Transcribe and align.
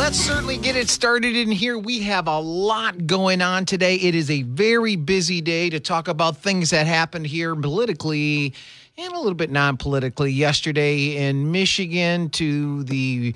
Let's 0.00 0.16
certainly 0.16 0.56
get 0.56 0.76
it 0.76 0.88
started 0.88 1.36
in 1.36 1.50
here. 1.50 1.78
We 1.78 2.00
have 2.04 2.26
a 2.26 2.40
lot 2.40 3.06
going 3.06 3.42
on 3.42 3.66
today. 3.66 3.96
It 3.96 4.14
is 4.14 4.30
a 4.30 4.42
very 4.42 4.96
busy 4.96 5.42
day 5.42 5.68
to 5.68 5.78
talk 5.78 6.08
about 6.08 6.38
things 6.38 6.70
that 6.70 6.86
happened 6.86 7.26
here 7.26 7.54
politically 7.54 8.54
and 8.96 9.12
a 9.12 9.18
little 9.18 9.34
bit 9.34 9.50
non 9.50 9.76
politically. 9.76 10.32
Yesterday 10.32 11.28
in 11.28 11.52
Michigan, 11.52 12.30
to 12.30 12.82
the 12.84 13.34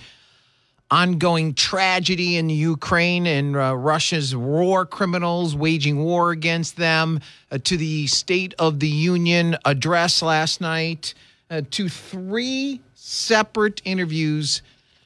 ongoing 0.90 1.52
tragedy 1.52 2.38
in 2.38 2.48
Ukraine 2.48 3.26
and 3.26 3.54
uh, 3.54 3.76
Russia's 3.76 4.34
war 4.34 4.86
criminals 4.86 5.54
waging 5.54 6.02
war 6.02 6.30
against 6.30 6.78
them, 6.78 7.20
uh, 7.52 7.58
to 7.64 7.76
the 7.76 8.06
State 8.06 8.54
of 8.58 8.80
the 8.80 8.88
Union 8.88 9.58
address 9.66 10.22
last 10.22 10.62
night, 10.62 11.12
uh, 11.50 11.60
to 11.72 11.90
three 11.90 12.80
separate 12.94 13.82
interviews 13.84 14.62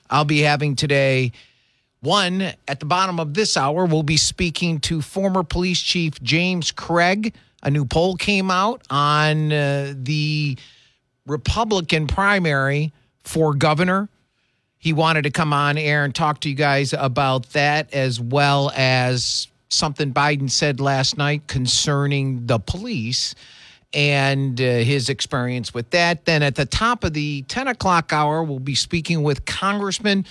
I'll 0.08 0.24
be 0.24 0.40
having 0.42 0.76
today. 0.76 1.32
One, 2.00 2.52
at 2.68 2.78
the 2.78 2.86
bottom 2.86 3.18
of 3.18 3.34
this 3.34 3.56
hour, 3.56 3.84
we'll 3.84 4.04
be 4.04 4.16
speaking 4.16 4.78
to 4.80 5.02
former 5.02 5.42
police 5.42 5.80
chief 5.80 6.22
James 6.22 6.70
Craig. 6.70 7.34
A 7.62 7.70
new 7.70 7.84
poll 7.84 8.16
came 8.16 8.50
out 8.52 8.82
on 8.88 9.52
uh, 9.52 9.94
the 9.96 10.56
Republican 11.26 12.06
primary 12.06 12.92
for 13.24 13.52
governor. 13.52 14.08
He 14.78 14.92
wanted 14.92 15.22
to 15.22 15.30
come 15.30 15.52
on 15.52 15.76
air 15.76 16.04
and 16.04 16.14
talk 16.14 16.40
to 16.42 16.48
you 16.48 16.54
guys 16.54 16.92
about 16.92 17.50
that, 17.50 17.92
as 17.92 18.20
well 18.20 18.70
as 18.76 19.48
something 19.68 20.14
Biden 20.14 20.48
said 20.48 20.78
last 20.78 21.18
night 21.18 21.48
concerning 21.48 22.46
the 22.46 22.60
police 22.60 23.34
and 23.92 24.60
uh, 24.60 24.64
his 24.64 25.08
experience 25.08 25.74
with 25.74 25.90
that. 25.90 26.26
Then 26.26 26.44
at 26.44 26.54
the 26.54 26.64
top 26.64 27.02
of 27.02 27.12
the 27.12 27.42
10 27.42 27.66
o'clock 27.66 28.12
hour, 28.12 28.44
we'll 28.44 28.60
be 28.60 28.76
speaking 28.76 29.24
with 29.24 29.44
Congressman 29.46 30.26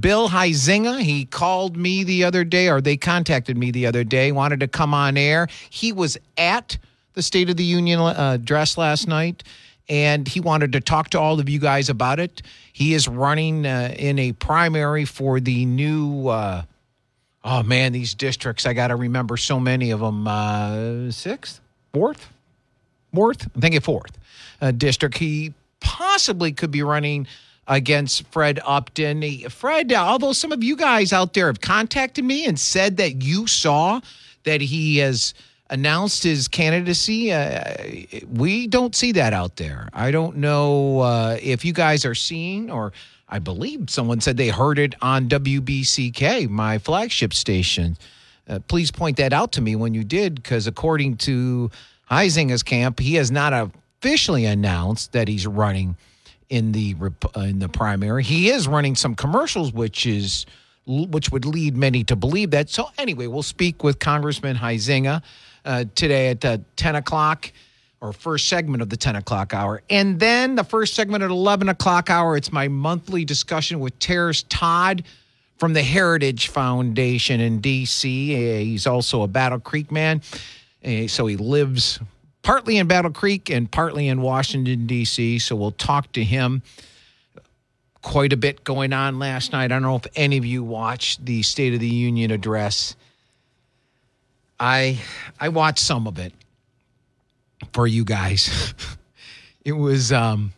Bill 0.00 0.28
Huizenga. 0.28 1.00
He 1.00 1.24
called 1.24 1.76
me 1.76 2.04
the 2.04 2.24
other 2.24 2.44
day, 2.44 2.68
or 2.68 2.80
they 2.80 2.96
contacted 2.96 3.56
me 3.56 3.70
the 3.70 3.86
other 3.86 4.04
day, 4.04 4.32
wanted 4.32 4.60
to 4.60 4.68
come 4.68 4.94
on 4.94 5.16
air. 5.16 5.48
He 5.70 5.92
was 5.92 6.18
at 6.36 6.78
the 7.14 7.22
State 7.22 7.50
of 7.50 7.56
the 7.56 7.64
Union 7.64 8.00
uh, 8.00 8.32
address 8.34 8.76
last 8.76 9.08
night, 9.08 9.42
and 9.88 10.26
he 10.26 10.40
wanted 10.40 10.72
to 10.72 10.80
talk 10.80 11.10
to 11.10 11.20
all 11.20 11.38
of 11.40 11.48
you 11.48 11.58
guys 11.58 11.88
about 11.88 12.20
it. 12.20 12.42
He 12.72 12.94
is 12.94 13.08
running 13.08 13.64
uh, 13.64 13.94
in 13.96 14.18
a 14.18 14.32
primary 14.32 15.04
for 15.04 15.40
the 15.40 15.64
new. 15.64 16.28
Uh, 16.28 16.62
oh 17.44 17.62
man, 17.62 17.92
these 17.92 18.14
districts! 18.14 18.66
I 18.66 18.74
got 18.74 18.88
to 18.88 18.96
remember 18.96 19.36
so 19.36 19.60
many 19.60 19.92
of 19.92 20.00
them. 20.00 20.26
Uh, 20.26 21.10
sixth, 21.10 21.60
fourth, 21.92 22.28
fourth. 23.14 23.48
I 23.56 23.60
think 23.60 23.76
a 23.76 23.80
fourth 23.80 24.18
uh, 24.60 24.72
district. 24.72 25.18
He 25.18 25.54
possibly 25.80 26.52
could 26.52 26.70
be 26.70 26.82
running 26.82 27.26
against 27.68 28.26
Fred 28.28 28.60
Upton. 28.64 29.48
Fred, 29.48 29.92
although 29.92 30.32
some 30.32 30.52
of 30.52 30.62
you 30.62 30.76
guys 30.76 31.12
out 31.12 31.34
there 31.34 31.46
have 31.46 31.60
contacted 31.60 32.24
me 32.24 32.46
and 32.46 32.58
said 32.58 32.96
that 32.98 33.22
you 33.22 33.46
saw 33.46 34.00
that 34.44 34.60
he 34.60 34.98
has 34.98 35.34
announced 35.68 36.22
his 36.22 36.46
candidacy, 36.46 37.32
uh, 37.32 37.74
we 38.32 38.66
don't 38.66 38.94
see 38.94 39.12
that 39.12 39.32
out 39.32 39.56
there. 39.56 39.88
I 39.92 40.10
don't 40.10 40.36
know 40.36 41.00
uh, 41.00 41.38
if 41.42 41.64
you 41.64 41.72
guys 41.72 42.04
are 42.04 42.14
seeing, 42.14 42.70
or 42.70 42.92
I 43.28 43.40
believe 43.40 43.90
someone 43.90 44.20
said 44.20 44.36
they 44.36 44.48
heard 44.48 44.78
it 44.78 44.94
on 45.02 45.28
WBCK, 45.28 46.48
my 46.48 46.78
flagship 46.78 47.34
station. 47.34 47.96
Uh, 48.48 48.60
please 48.68 48.92
point 48.92 49.16
that 49.16 49.32
out 49.32 49.50
to 49.52 49.60
me 49.60 49.74
when 49.74 49.92
you 49.92 50.04
did, 50.04 50.36
because 50.36 50.68
according 50.68 51.16
to 51.16 51.68
Huizenga's 52.08 52.62
camp, 52.62 53.00
he 53.00 53.16
has 53.16 53.32
not 53.32 53.52
officially 53.52 54.44
announced 54.44 55.10
that 55.10 55.26
he's 55.26 55.48
running 55.48 55.96
in 56.48 56.72
the 56.72 56.94
uh, 57.00 57.40
in 57.40 57.58
the 57.58 57.68
primary. 57.68 58.22
He 58.22 58.48
is 58.48 58.68
running 58.68 58.94
some 58.94 59.14
commercials, 59.14 59.72
which 59.72 60.06
is 60.06 60.46
which 60.86 61.30
would 61.30 61.44
lead 61.44 61.76
many 61.76 62.04
to 62.04 62.16
believe 62.16 62.50
that. 62.52 62.70
So 62.70 62.88
anyway, 62.98 63.26
we'll 63.26 63.42
speak 63.42 63.82
with 63.82 63.98
Congressman 63.98 64.56
Huizenga 64.56 65.22
uh, 65.64 65.84
today 65.94 66.28
at 66.28 66.44
uh, 66.44 66.58
ten 66.76 66.96
o'clock. 66.96 67.52
Or 68.02 68.12
first 68.12 68.48
segment 68.48 68.82
of 68.82 68.90
the 68.90 68.96
10 68.98 69.16
o'clock 69.16 69.54
hour. 69.54 69.82
And 69.88 70.20
then 70.20 70.54
the 70.54 70.62
first 70.62 70.92
segment 70.92 71.24
at 71.24 71.30
11 71.30 71.70
o'clock 71.70 72.10
hour, 72.10 72.36
it's 72.36 72.52
my 72.52 72.68
monthly 72.68 73.24
discussion 73.24 73.80
with 73.80 73.98
Terrace 73.98 74.44
Todd 74.50 75.02
from 75.56 75.72
the 75.72 75.82
Heritage 75.82 76.48
Foundation 76.48 77.40
in 77.40 77.60
D.C. 77.62 78.64
He's 78.64 78.86
also 78.86 79.22
a 79.22 79.26
Battle 79.26 79.58
Creek 79.58 79.90
man. 79.90 80.20
So 81.08 81.26
he 81.26 81.36
lives 81.36 81.98
partly 82.46 82.76
in 82.76 82.86
Battle 82.86 83.10
Creek 83.10 83.50
and 83.50 83.68
partly 83.68 84.06
in 84.06 84.22
Washington, 84.22 84.86
D.C. 84.86 85.40
So 85.40 85.56
we'll 85.56 85.72
talk 85.72 86.12
to 86.12 86.22
him. 86.22 86.62
Quite 88.02 88.32
a 88.32 88.36
bit 88.36 88.62
going 88.62 88.92
on 88.92 89.18
last 89.18 89.50
night. 89.50 89.64
I 89.64 89.66
don't 89.66 89.82
know 89.82 89.96
if 89.96 90.06
any 90.14 90.36
of 90.36 90.46
you 90.46 90.62
watched 90.62 91.26
the 91.26 91.42
State 91.42 91.74
of 91.74 91.80
the 91.80 91.88
Union 91.88 92.30
address. 92.30 92.94
I 94.60 95.00
I 95.40 95.48
watched 95.48 95.80
some 95.80 96.06
of 96.06 96.20
it 96.20 96.32
for 97.72 97.88
you 97.88 98.04
guys. 98.04 98.74
it 99.64 99.72
was 99.72 100.12
um, 100.12 100.52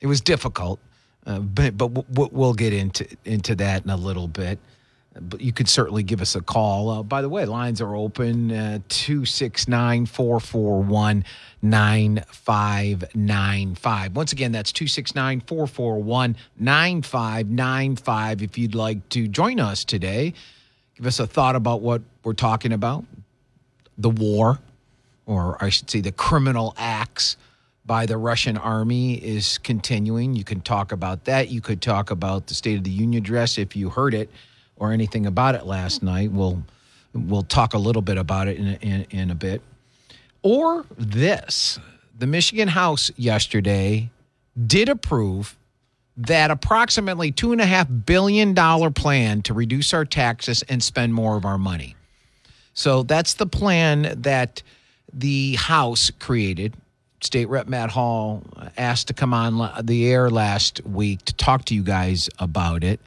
it 0.00 0.06
was 0.06 0.20
difficult, 0.20 0.78
uh, 1.26 1.40
but 1.40 1.76
but 1.76 2.32
we'll 2.32 2.54
get 2.54 2.72
into 2.72 3.08
into 3.24 3.56
that 3.56 3.82
in 3.82 3.90
a 3.90 3.96
little 3.96 4.28
bit 4.28 4.60
but 5.20 5.40
you 5.40 5.52
could 5.52 5.68
certainly 5.68 6.02
give 6.02 6.20
us 6.20 6.34
a 6.34 6.40
call. 6.40 6.90
Uh, 6.90 7.02
by 7.02 7.22
the 7.22 7.28
way, 7.28 7.44
lines 7.44 7.80
are 7.80 7.94
open 7.94 8.50
uh, 8.50 8.80
269 8.88 10.06
441 10.06 11.24
9595. 11.62 14.16
Once 14.16 14.32
again, 14.32 14.52
that's 14.52 14.72
269 14.72 15.40
441 15.40 16.36
9595. 16.58 18.42
If 18.42 18.58
you'd 18.58 18.74
like 18.74 19.08
to 19.10 19.28
join 19.28 19.60
us 19.60 19.84
today, 19.84 20.34
give 20.96 21.06
us 21.06 21.18
a 21.18 21.26
thought 21.26 21.56
about 21.56 21.80
what 21.80 22.02
we're 22.22 22.34
talking 22.34 22.72
about 22.72 23.04
the 23.96 24.10
war, 24.10 24.58
or 25.26 25.62
I 25.62 25.70
should 25.70 25.90
say, 25.90 26.00
the 26.00 26.12
criminal 26.12 26.74
acts 26.78 27.36
by 27.84 28.06
the 28.06 28.16
Russian 28.16 28.56
army 28.56 29.14
is 29.14 29.58
continuing. 29.58 30.34
You 30.34 30.44
can 30.44 30.60
talk 30.60 30.92
about 30.92 31.24
that. 31.24 31.48
You 31.48 31.60
could 31.60 31.82
talk 31.82 32.10
about 32.10 32.46
the 32.46 32.54
State 32.54 32.78
of 32.78 32.84
the 32.84 32.90
Union 32.90 33.22
address 33.22 33.58
if 33.58 33.74
you 33.74 33.90
heard 33.90 34.14
it 34.14 34.30
or 34.78 34.92
anything 34.92 35.26
about 35.26 35.54
it 35.54 35.66
last 35.66 36.02
night. 36.02 36.32
We'll 36.32 36.62
we'll 37.12 37.42
talk 37.42 37.74
a 37.74 37.78
little 37.78 38.02
bit 38.02 38.18
about 38.18 38.48
it 38.48 38.58
in 38.58 38.66
in, 38.76 39.06
in 39.10 39.30
a 39.30 39.34
bit. 39.34 39.62
Or 40.42 40.86
this, 40.96 41.78
the 42.16 42.26
Michigan 42.26 42.68
House 42.68 43.10
yesterday 43.16 44.10
did 44.66 44.88
approve 44.88 45.56
that 46.16 46.50
approximately 46.50 47.30
two 47.30 47.52
and 47.52 47.60
a 47.60 47.66
half 47.66 47.86
billion 48.06 48.52
dollar 48.54 48.90
plan 48.90 49.40
to 49.42 49.54
reduce 49.54 49.94
our 49.94 50.04
taxes 50.04 50.62
and 50.68 50.82
spend 50.82 51.14
more 51.14 51.36
of 51.36 51.44
our 51.44 51.58
money. 51.58 51.94
So 52.74 53.02
that's 53.02 53.34
the 53.34 53.46
plan 53.46 54.14
that 54.22 54.62
the 55.12 55.56
House 55.56 56.10
created. 56.18 56.74
State 57.20 57.46
Rep 57.46 57.66
Matt 57.66 57.90
Hall 57.90 58.42
asked 58.76 59.08
to 59.08 59.14
come 59.14 59.34
on 59.34 59.84
the 59.84 60.08
air 60.10 60.30
last 60.30 60.84
week 60.84 61.24
to 61.24 61.34
talk 61.34 61.64
to 61.66 61.74
you 61.74 61.82
guys 61.82 62.28
about 62.38 62.84
it. 62.84 63.00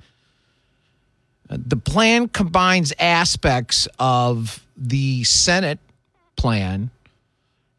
The 1.51 1.77
plan 1.77 2.29
combines 2.29 2.93
aspects 2.97 3.87
of 3.99 4.65
the 4.77 5.23
Senate 5.25 5.79
plan 6.37 6.89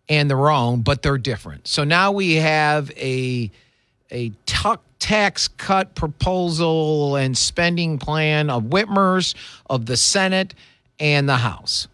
and 0.08 0.28
their 0.28 0.50
own, 0.50 0.82
but 0.82 1.02
they're 1.02 1.16
different. 1.16 1.66
So 1.66 1.84
now 1.84 2.12
we 2.12 2.34
have 2.34 2.90
a 2.96 3.50
a 4.10 4.30
tax 4.98 5.48
cut 5.48 5.94
proposal 5.94 7.16
and 7.16 7.36
spending 7.36 7.98
plan 7.98 8.50
of 8.50 8.64
Whitmer's, 8.64 9.34
of 9.70 9.86
the 9.86 9.96
Senate, 9.96 10.54
and 11.00 11.26
the 11.26 11.38
House. 11.38 11.88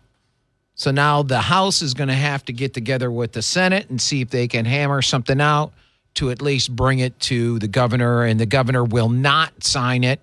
So 0.75 0.91
now 0.91 1.22
the 1.22 1.41
House 1.41 1.81
is 1.81 1.94
going 1.94 2.09
to 2.09 2.15
have 2.15 2.44
to 2.47 2.53
get 2.53 2.75
together 2.75 3.11
with 3.11 3.33
the 3.33 3.43
Senate 3.43 3.88
and 3.88 4.00
see 4.00 4.21
if 4.21 4.31
they 4.31 4.49
can 4.49 4.65
hammer 4.65 5.00
something 5.00 5.41
out 5.41 5.72
to 6.15 6.31
at 6.31 6.43
least 6.43 6.75
bring 6.75 6.99
it 6.99 7.19
to 7.21 7.61
the 7.61 7.69
governor, 7.69 8.25
and 8.25 8.41
the 8.41 8.47
governor 8.47 8.83
will 8.83 9.09
not 9.09 9.62
sign 9.62 10.03
it 10.03 10.21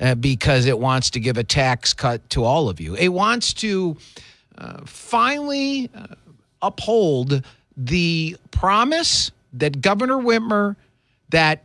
uh, 0.00 0.14
because 0.14 0.66
it 0.66 0.78
wants 0.78 1.10
to 1.10 1.20
give 1.20 1.36
a 1.36 1.44
tax 1.44 1.92
cut 1.92 2.28
to 2.30 2.44
all 2.44 2.68
of 2.68 2.80
you. 2.80 2.94
It 2.94 3.08
wants 3.08 3.52
to 3.54 3.96
uh, 4.58 4.80
finally 4.84 5.90
uh, 5.94 6.06
uphold 6.62 7.44
the 7.76 8.36
promise 8.50 9.30
that 9.54 9.80
Governor 9.80 10.16
Whitmer, 10.16 10.76
that 11.30 11.64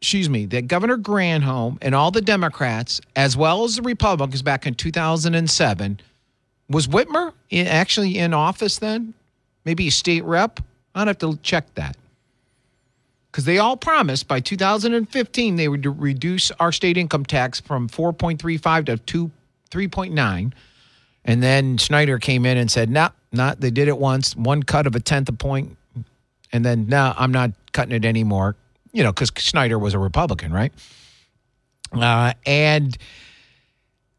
excuse 0.00 0.28
me, 0.28 0.44
that 0.46 0.68
Governor 0.68 0.98
Granholm 0.98 1.78
and 1.80 1.94
all 1.94 2.10
the 2.10 2.20
Democrats, 2.20 3.00
as 3.16 3.36
well 3.36 3.64
as 3.64 3.76
the 3.76 3.82
Republicans 3.82 4.42
back 4.42 4.66
in 4.66 4.74
2007, 4.74 6.00
was 6.68 6.86
Whitmer 6.86 7.32
actually 7.52 8.18
in 8.18 8.34
office 8.34 8.78
then? 8.78 9.14
Maybe 9.64 9.88
a 9.88 9.90
state 9.90 10.24
rep? 10.24 10.60
I'd 10.94 11.08
have 11.08 11.18
to 11.18 11.38
check 11.42 11.74
that 11.74 11.96
because 13.34 13.46
they 13.46 13.58
all 13.58 13.76
promised 13.76 14.28
by 14.28 14.38
2015 14.38 15.56
they 15.56 15.66
would 15.66 15.84
reduce 16.00 16.52
our 16.52 16.70
state 16.70 16.96
income 16.96 17.24
tax 17.24 17.58
from 17.58 17.88
4.35 17.88 18.86
to 18.86 18.96
2 18.96 19.30
3.9 19.72 20.52
and 21.24 21.42
then 21.42 21.76
Snyder 21.78 22.20
came 22.20 22.46
in 22.46 22.56
and 22.56 22.70
said 22.70 22.88
no 22.88 23.02
nah, 23.02 23.08
not 23.32 23.60
they 23.60 23.72
did 23.72 23.88
it 23.88 23.98
once 23.98 24.36
one 24.36 24.62
cut 24.62 24.86
of 24.86 24.94
a 24.94 25.00
tenth 25.00 25.28
of 25.28 25.36
point. 25.38 25.76
And 26.52 26.64
then 26.64 26.86
no 26.86 27.08
nah, 27.08 27.14
I'm 27.16 27.32
not 27.32 27.50
cutting 27.72 27.92
it 27.92 28.04
anymore. 28.04 28.54
You 28.92 29.02
know 29.02 29.12
because 29.12 29.32
Snyder 29.36 29.80
was 29.80 29.94
a 29.94 29.98
Republican 29.98 30.52
right? 30.52 30.72
Uh, 31.90 32.34
and 32.46 32.96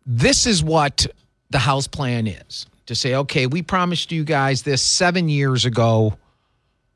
this 0.06 0.46
is 0.46 0.62
what 0.62 1.08
the 1.52 1.60
House 1.60 1.88
plan 1.88 2.28
is 2.28 2.66
to 2.88 2.96
say, 2.96 3.16
okay, 3.16 3.48
we 3.48 3.62
promised 3.62 4.12
you 4.12 4.26
guys 4.26 4.64
this 4.64 4.82
seven 4.82 5.30
years 5.30 5.64
ago. 5.64 6.18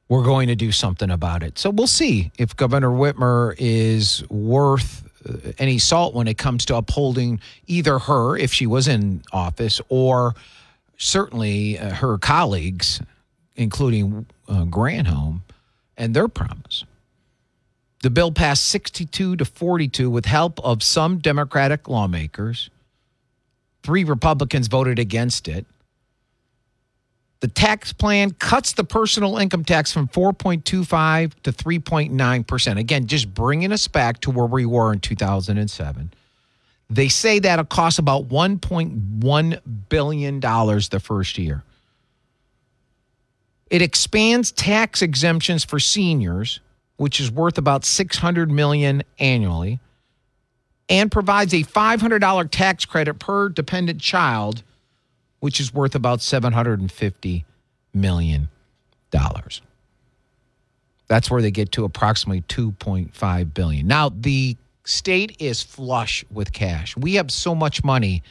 We're 0.10 0.24
going 0.24 0.48
to 0.48 0.56
do 0.56 0.72
something 0.72 1.12
about 1.12 1.44
it. 1.44 1.60
So 1.60 1.70
we'll 1.70 1.88
see 1.88 2.32
if 2.38 2.56
Governor 2.56 2.90
Whitmer 2.90 3.54
is 3.58 4.28
worth 4.30 5.08
uh, 5.28 5.52
any 5.60 5.78
salt 5.78 6.16
when 6.16 6.28
it 6.28 6.38
comes 6.38 6.66
to 6.66 6.76
upholding 6.76 7.40
either 7.68 8.00
her, 8.00 8.36
if 8.36 8.52
she 8.52 8.66
was 8.66 8.88
in 8.88 9.22
office, 9.32 9.80
or 9.88 10.34
certainly 10.98 11.78
uh, 11.78 11.94
her 11.94 12.18
colleagues, 12.18 13.02
including 13.56 14.26
uh, 14.48 14.66
Granholm, 14.66 15.42
and 15.96 16.16
their 16.16 16.28
promise. 16.28 16.86
The 18.02 18.10
bill 18.10 18.32
passed 18.32 18.66
62 18.66 19.36
to 19.36 19.46
42 19.46 20.10
with 20.10 20.26
help 20.26 20.60
of 20.64 20.82
some 20.82 21.20
Democratic 21.20 21.88
lawmakers. 21.88 22.70
Three 23.84 24.06
Republicans 24.06 24.68
voted 24.68 25.00
against 25.00 25.48
it. 25.48 25.66
The 27.42 27.48
tax 27.48 27.94
plan 27.94 28.32
cuts 28.32 28.74
the 28.74 28.84
personal 28.84 29.38
income 29.38 29.64
tax 29.64 29.94
from 29.94 30.10
4.25 30.10 31.34
to 31.44 31.52
3.9%. 31.54 32.78
Again, 32.78 33.08
just 33.08 33.34
bringing 33.34 33.72
us 33.72 33.88
back 33.88 34.20
to 34.22 34.32
where 34.32 34.46
we 34.46 34.66
were 34.66 34.92
in 34.92 35.00
2007. 35.00 36.12
They 36.90 37.08
say 37.08 37.40
that'll 37.40 37.66
cost 37.66 38.00
about 38.00 38.28
$1.1 38.28 39.62
billion 39.90 40.40
the 40.40 41.02
first 41.02 41.38
year. 41.38 41.64
It 43.70 43.82
expands 43.82 44.52
tax 44.52 45.02
exemptions 45.02 45.64
for 45.64 45.80
seniors, 45.80 46.60
which 46.98 47.20
is 47.20 47.32
worth 47.32 47.58
about 47.58 47.86
600 47.86 48.50
million 48.50 49.04
annually, 49.20 49.80
and 50.90 51.12
provides 51.12 51.54
a 51.54 51.64
$500 51.64 52.50
tax 52.50 52.86
credit 52.86 53.20
per 53.20 53.48
dependent 53.48 54.02
child 54.02 54.64
which 55.40 55.60
is 55.60 55.74
worth 55.74 55.96
about 55.96 56.20
$750 56.20 57.46
million. 57.94 58.50
That's 61.08 61.32
where 61.32 61.42
they 61.42 61.52
get 61.52 61.72
to 61.74 61.86
approximately 61.86 62.42
2.5 62.44 63.54
billion. 63.54 63.88
Now, 63.88 64.10
the 64.10 64.56
state 64.86 65.36
is 65.40 65.62
flush 65.64 66.24
with 66.32 66.52
cash. 66.54 66.96
We 66.96 67.16
have 67.16 67.32
so 67.32 67.56
much 67.56 67.84
money, 67.84 68.24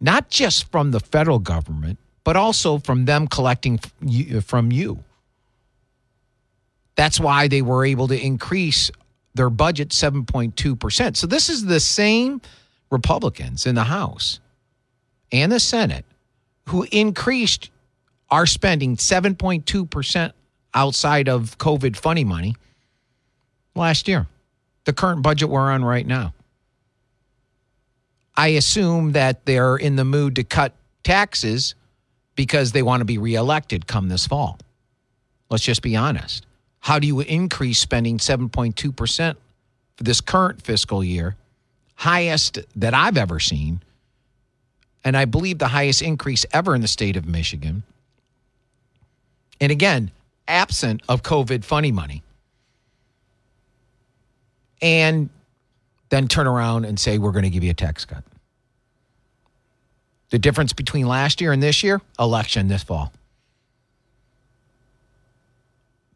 not 0.00 0.30
just 0.30 0.70
from 0.70 0.92
the 0.92 1.00
federal 1.00 1.38
government, 1.40 1.98
but 2.22 2.36
also 2.36 2.78
from 2.78 3.04
them 3.04 3.26
collecting 3.26 3.80
uh, 4.02 4.40
from 4.40 4.70
you. 4.70 5.02
That's 6.96 7.18
why 7.18 7.48
they 7.48 7.62
were 7.62 7.84
able 7.84 8.08
to 8.08 8.18
increase 8.18 8.90
their 9.34 9.50
budget 9.50 9.88
7.2%. 9.88 11.16
So 11.16 11.26
this 11.26 11.48
is 11.48 11.64
the 11.64 11.80
same 11.80 12.40
Republicans 12.90 13.66
in 13.66 13.74
the 13.74 13.84
House 13.84 14.38
and 15.32 15.50
the 15.50 15.58
Senate 15.58 16.04
who 16.68 16.86
increased 16.90 17.70
our 18.30 18.46
spending 18.46 18.96
7.2% 18.96 20.32
outside 20.72 21.28
of 21.28 21.56
COVID 21.58 21.96
funny 21.96 22.24
money 22.24 22.56
last 23.74 24.08
year, 24.08 24.26
the 24.84 24.92
current 24.92 25.22
budget 25.22 25.48
we're 25.48 25.70
on 25.70 25.84
right 25.84 26.06
now. 26.06 26.34
I 28.36 28.48
assume 28.48 29.12
that 29.12 29.44
they're 29.46 29.76
in 29.76 29.96
the 29.96 30.04
mood 30.04 30.36
to 30.36 30.44
cut 30.44 30.72
taxes 31.04 31.74
because 32.34 32.72
they 32.72 32.82
want 32.82 33.00
to 33.00 33.04
be 33.04 33.18
reelected 33.18 33.86
come 33.86 34.08
this 34.08 34.26
fall. 34.26 34.58
Let's 35.50 35.62
just 35.62 35.82
be 35.82 35.94
honest. 35.94 36.46
How 36.80 36.98
do 36.98 37.06
you 37.06 37.20
increase 37.20 37.78
spending 37.78 38.18
7.2% 38.18 39.36
for 39.96 40.04
this 40.04 40.20
current 40.20 40.60
fiscal 40.60 41.04
year, 41.04 41.36
highest 41.94 42.58
that 42.76 42.92
I've 42.92 43.16
ever 43.16 43.38
seen? 43.38 43.82
And 45.04 45.16
I 45.16 45.26
believe 45.26 45.58
the 45.58 45.68
highest 45.68 46.02
increase 46.02 46.46
ever 46.52 46.74
in 46.74 46.80
the 46.80 46.88
state 46.88 47.16
of 47.16 47.26
Michigan. 47.26 47.82
And 49.60 49.70
again, 49.70 50.10
absent 50.48 51.02
of 51.08 51.22
COVID 51.22 51.64
funny 51.64 51.92
money. 51.92 52.22
And 54.80 55.28
then 56.08 56.28
turn 56.28 56.46
around 56.46 56.84
and 56.84 56.98
say, 56.98 57.18
we're 57.18 57.32
going 57.32 57.44
to 57.44 57.50
give 57.50 57.64
you 57.64 57.70
a 57.70 57.74
tax 57.74 58.04
cut. 58.04 58.24
The 60.30 60.38
difference 60.38 60.72
between 60.72 61.06
last 61.06 61.40
year 61.40 61.52
and 61.52 61.62
this 61.62 61.82
year? 61.82 62.00
Election 62.18 62.68
this 62.68 62.82
fall. 62.82 63.12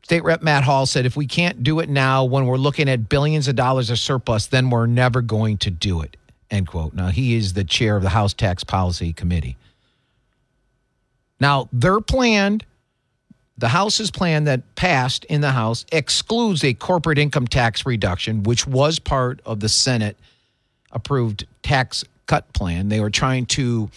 State 0.03 0.25
Rep 0.25 0.43
Matt 0.43 0.65
Hall 0.65 0.87
said, 0.87 1.05
if 1.05 1.17
we 1.17 1.27
can't 1.27 1.63
do 1.63 1.81
it 1.81 1.89
now 1.89 2.25
when 2.25 2.47
we're 2.47 2.57
looking 2.57 2.89
at 2.89 3.11
billions 3.11 3.47
of 3.47 3.57
dollars 3.57 3.91
of 3.91 3.99
surplus, 3.99 4.47
then 4.47 4.71
we're 4.71 4.87
never 4.87 5.21
going 5.21 5.59
to 5.59 5.71
do 5.71 6.01
it. 6.01 6.17
End 6.51 6.67
quote. 6.67 6.95
Now, 6.95 7.09
he 7.09 7.35
is 7.35 7.53
the 7.53 7.65
chair 7.65 7.97
of 7.97 8.03
the 8.03 8.09
House 8.09 8.33
Tax 8.33 8.65
Policy 8.65 9.13
Committee. 9.13 9.57
Now, 11.41 11.69
their 11.73 12.01
plan, 12.01 12.61
the 13.59 13.69
House's 13.69 14.11
plan 14.11 14.45
that 14.45 14.75
passed 14.75 15.25
in 15.27 15.41
the 15.41 15.51
House, 15.51 15.85
excludes 15.93 16.65
a 16.65 16.75
corporate 16.75 17.19
income 17.19 17.47
tax 17.47 17.85
reduction, 17.85 18.43
which 18.43 18.67
was 18.67 18.99
part 18.99 19.41
of 19.45 19.61
the 19.61 19.69
Senate 19.69 20.17
approved 20.91 21.47
tax 21.63 22.05
cut 22.27 22.51
plan. 22.55 22.89
They 22.89 23.01
were 23.01 23.11
trying 23.11 23.47
to 23.47 23.91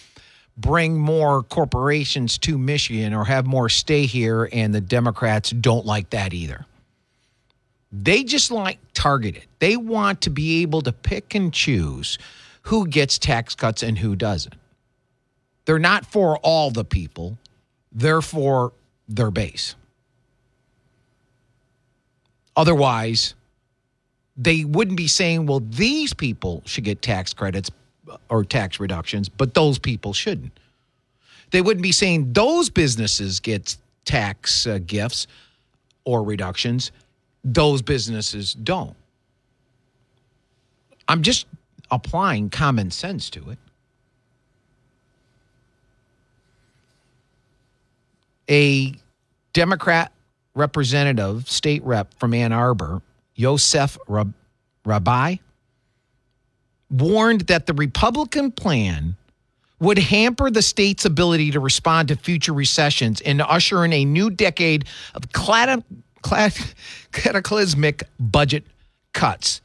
bring 0.56 0.98
more 0.98 1.42
corporations 1.42 2.36
to 2.38 2.58
Michigan 2.58 3.14
or 3.14 3.24
have 3.24 3.46
more 3.46 3.68
stay 3.68 4.04
here, 4.04 4.48
and 4.52 4.74
the 4.74 4.80
Democrats 4.80 5.50
don't 5.50 5.86
like 5.86 6.10
that 6.10 6.34
either. 6.34 6.66
They 7.90 8.24
just 8.24 8.50
like 8.50 8.78
targeted. 8.94 9.44
They 9.58 9.76
want 9.76 10.22
to 10.22 10.30
be 10.30 10.62
able 10.62 10.82
to 10.82 10.92
pick 10.92 11.34
and 11.34 11.52
choose 11.52 12.18
who 12.62 12.86
gets 12.86 13.18
tax 13.18 13.54
cuts 13.54 13.82
and 13.82 13.98
who 13.98 14.16
doesn't. 14.16 14.54
They're 15.64 15.78
not 15.78 16.06
for 16.06 16.38
all 16.38 16.70
the 16.70 16.84
people, 16.84 17.38
they're 17.92 18.22
for 18.22 18.72
their 19.08 19.30
base. 19.30 19.74
Otherwise, 22.56 23.34
they 24.36 24.64
wouldn't 24.64 24.96
be 24.96 25.06
saying, 25.06 25.46
well, 25.46 25.60
these 25.60 26.12
people 26.12 26.62
should 26.66 26.84
get 26.84 27.02
tax 27.02 27.32
credits 27.32 27.70
or 28.28 28.44
tax 28.44 28.80
reductions, 28.80 29.28
but 29.28 29.54
those 29.54 29.78
people 29.78 30.12
shouldn't. 30.12 30.52
They 31.50 31.60
wouldn't 31.60 31.82
be 31.82 31.92
saying 31.92 32.32
those 32.32 32.70
businesses 32.70 33.40
get 33.40 33.76
tax 34.04 34.66
uh, 34.66 34.78
gifts 34.84 35.26
or 36.04 36.22
reductions, 36.22 36.90
those 37.44 37.82
businesses 37.82 38.54
don't. 38.54 38.96
I'm 41.08 41.22
just 41.22 41.46
applying 41.92 42.50
common 42.50 42.90
sense 42.90 43.30
to 43.30 43.50
it. 43.50 43.58
A 48.50 48.94
Democrat 49.52 50.10
representative, 50.54 51.48
state 51.48 51.84
rep 51.84 52.12
from 52.18 52.34
Ann 52.34 52.52
Arbor, 52.52 53.02
Yousef 53.38 53.96
Rab- 54.08 54.34
Rabhi, 54.84 55.38
warned 56.90 57.42
that 57.42 57.66
the 57.66 57.74
Republican 57.74 58.50
plan 58.50 59.16
would 59.78 59.98
hamper 59.98 60.50
the 60.50 60.62
state's 60.62 61.04
ability 61.04 61.50
to 61.50 61.60
respond 61.60 62.08
to 62.08 62.16
future 62.16 62.52
recessions 62.52 63.20
and 63.22 63.42
usher 63.42 63.84
in 63.84 63.92
a 63.92 64.04
new 64.04 64.30
decade 64.30 64.86
of 65.14 65.32
cataclysmic 67.12 68.04
budget 68.18 68.64
cuts. 69.12 69.60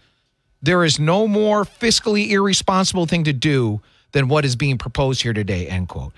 There 0.62 0.84
is 0.84 1.00
no 1.00 1.28
more 1.28 1.64
fiscally 1.64 2.30
irresponsible 2.30 3.06
thing 3.06 3.24
to 3.26 3.34
do 3.34 3.82
than 4.12 4.28
what 4.28 4.46
is 4.46 4.56
being 4.56 4.78
proposed 4.78 5.22
here 5.22 5.34
today, 5.34 5.68
end 5.68 5.90
quote. 5.90 6.14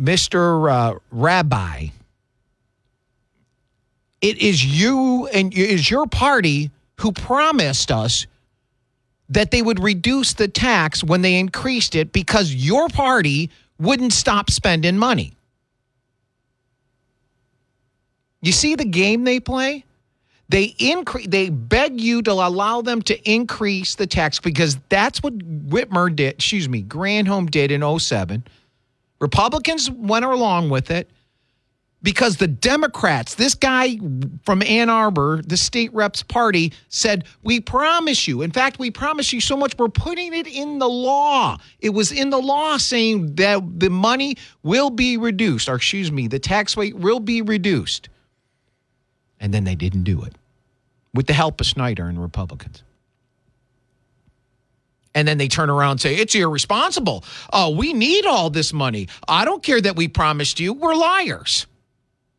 Mr. 0.00 0.70
Uh, 0.70 0.98
Rabhi, 1.14 1.92
it 4.20 4.38
is 4.38 4.64
you 4.64 5.28
and 5.28 5.52
it 5.52 5.70
is 5.70 5.90
your 5.90 6.06
party 6.06 6.70
who 7.00 7.12
promised 7.12 7.90
us 7.90 8.26
that 9.28 9.50
they 9.50 9.62
would 9.62 9.78
reduce 9.78 10.32
the 10.32 10.48
tax 10.48 11.04
when 11.04 11.22
they 11.22 11.38
increased 11.38 11.94
it 11.94 12.12
because 12.12 12.52
your 12.54 12.88
party 12.88 13.50
wouldn't 13.78 14.12
stop 14.12 14.50
spending 14.50 14.98
money. 14.98 15.32
You 18.42 18.52
see 18.52 18.74
the 18.74 18.84
game 18.84 19.24
they 19.24 19.40
play? 19.40 19.84
They 20.50 20.74
increase. 20.80 21.28
They 21.28 21.48
beg 21.48 22.00
you 22.00 22.22
to 22.22 22.32
allow 22.32 22.82
them 22.82 23.02
to 23.02 23.30
increase 23.30 23.94
the 23.94 24.08
tax 24.08 24.40
because 24.40 24.78
that's 24.88 25.22
what 25.22 25.38
Whitmer 25.38 26.14
did. 26.14 26.34
Excuse 26.34 26.68
me, 26.68 26.82
Granholm 26.82 27.48
did 27.48 27.70
in 27.70 27.98
07. 27.98 28.44
Republicans 29.20 29.88
went 29.88 30.24
along 30.24 30.70
with 30.70 30.90
it 30.90 31.08
because 32.02 32.36
the 32.38 32.48
Democrats, 32.48 33.36
this 33.36 33.54
guy 33.54 34.00
from 34.42 34.64
Ann 34.64 34.90
Arbor, 34.90 35.40
the 35.46 35.56
state 35.56 35.94
reps 35.94 36.24
party, 36.24 36.72
said, 36.88 37.26
We 37.44 37.60
promise 37.60 38.26
you. 38.26 38.42
In 38.42 38.50
fact, 38.50 38.80
we 38.80 38.90
promise 38.90 39.32
you 39.32 39.40
so 39.40 39.56
much, 39.56 39.78
we're 39.78 39.88
putting 39.88 40.34
it 40.34 40.48
in 40.48 40.80
the 40.80 40.88
law. 40.88 41.58
It 41.78 41.90
was 41.90 42.10
in 42.10 42.30
the 42.30 42.40
law 42.40 42.76
saying 42.76 43.36
that 43.36 43.78
the 43.78 43.90
money 43.90 44.36
will 44.64 44.90
be 44.90 45.16
reduced, 45.16 45.68
or 45.68 45.76
excuse 45.76 46.10
me, 46.10 46.26
the 46.26 46.40
tax 46.40 46.76
rate 46.76 46.96
will 46.96 47.20
be 47.20 47.40
reduced. 47.40 48.08
And 49.38 49.54
then 49.54 49.62
they 49.62 49.76
didn't 49.76 50.02
do 50.02 50.24
it 50.24 50.34
with 51.14 51.26
the 51.26 51.32
help 51.32 51.60
of 51.60 51.66
Snyder 51.66 52.06
and 52.06 52.20
Republicans. 52.20 52.82
And 55.14 55.26
then 55.26 55.38
they 55.38 55.48
turn 55.48 55.70
around 55.70 55.92
and 55.92 56.00
say, 56.00 56.14
it's 56.14 56.34
irresponsible. 56.34 57.24
Oh, 57.52 57.70
we 57.70 57.92
need 57.92 58.26
all 58.26 58.48
this 58.48 58.72
money. 58.72 59.08
I 59.26 59.44
don't 59.44 59.62
care 59.62 59.80
that 59.80 59.96
we 59.96 60.06
promised 60.06 60.60
you. 60.60 60.72
We're 60.72 60.94
liars. 60.94 61.66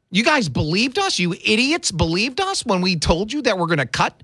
You 0.10 0.24
guys 0.24 0.48
believed 0.50 0.98
us? 0.98 1.20
You 1.20 1.34
idiots 1.34 1.92
believed 1.92 2.40
us 2.40 2.66
when 2.66 2.82
we 2.82 2.96
told 2.98 3.32
you 3.32 3.42
that 3.44 3.58
we're 3.58 3.68
going 3.68 3.80
to 3.80 3.86
cut 3.86 4.24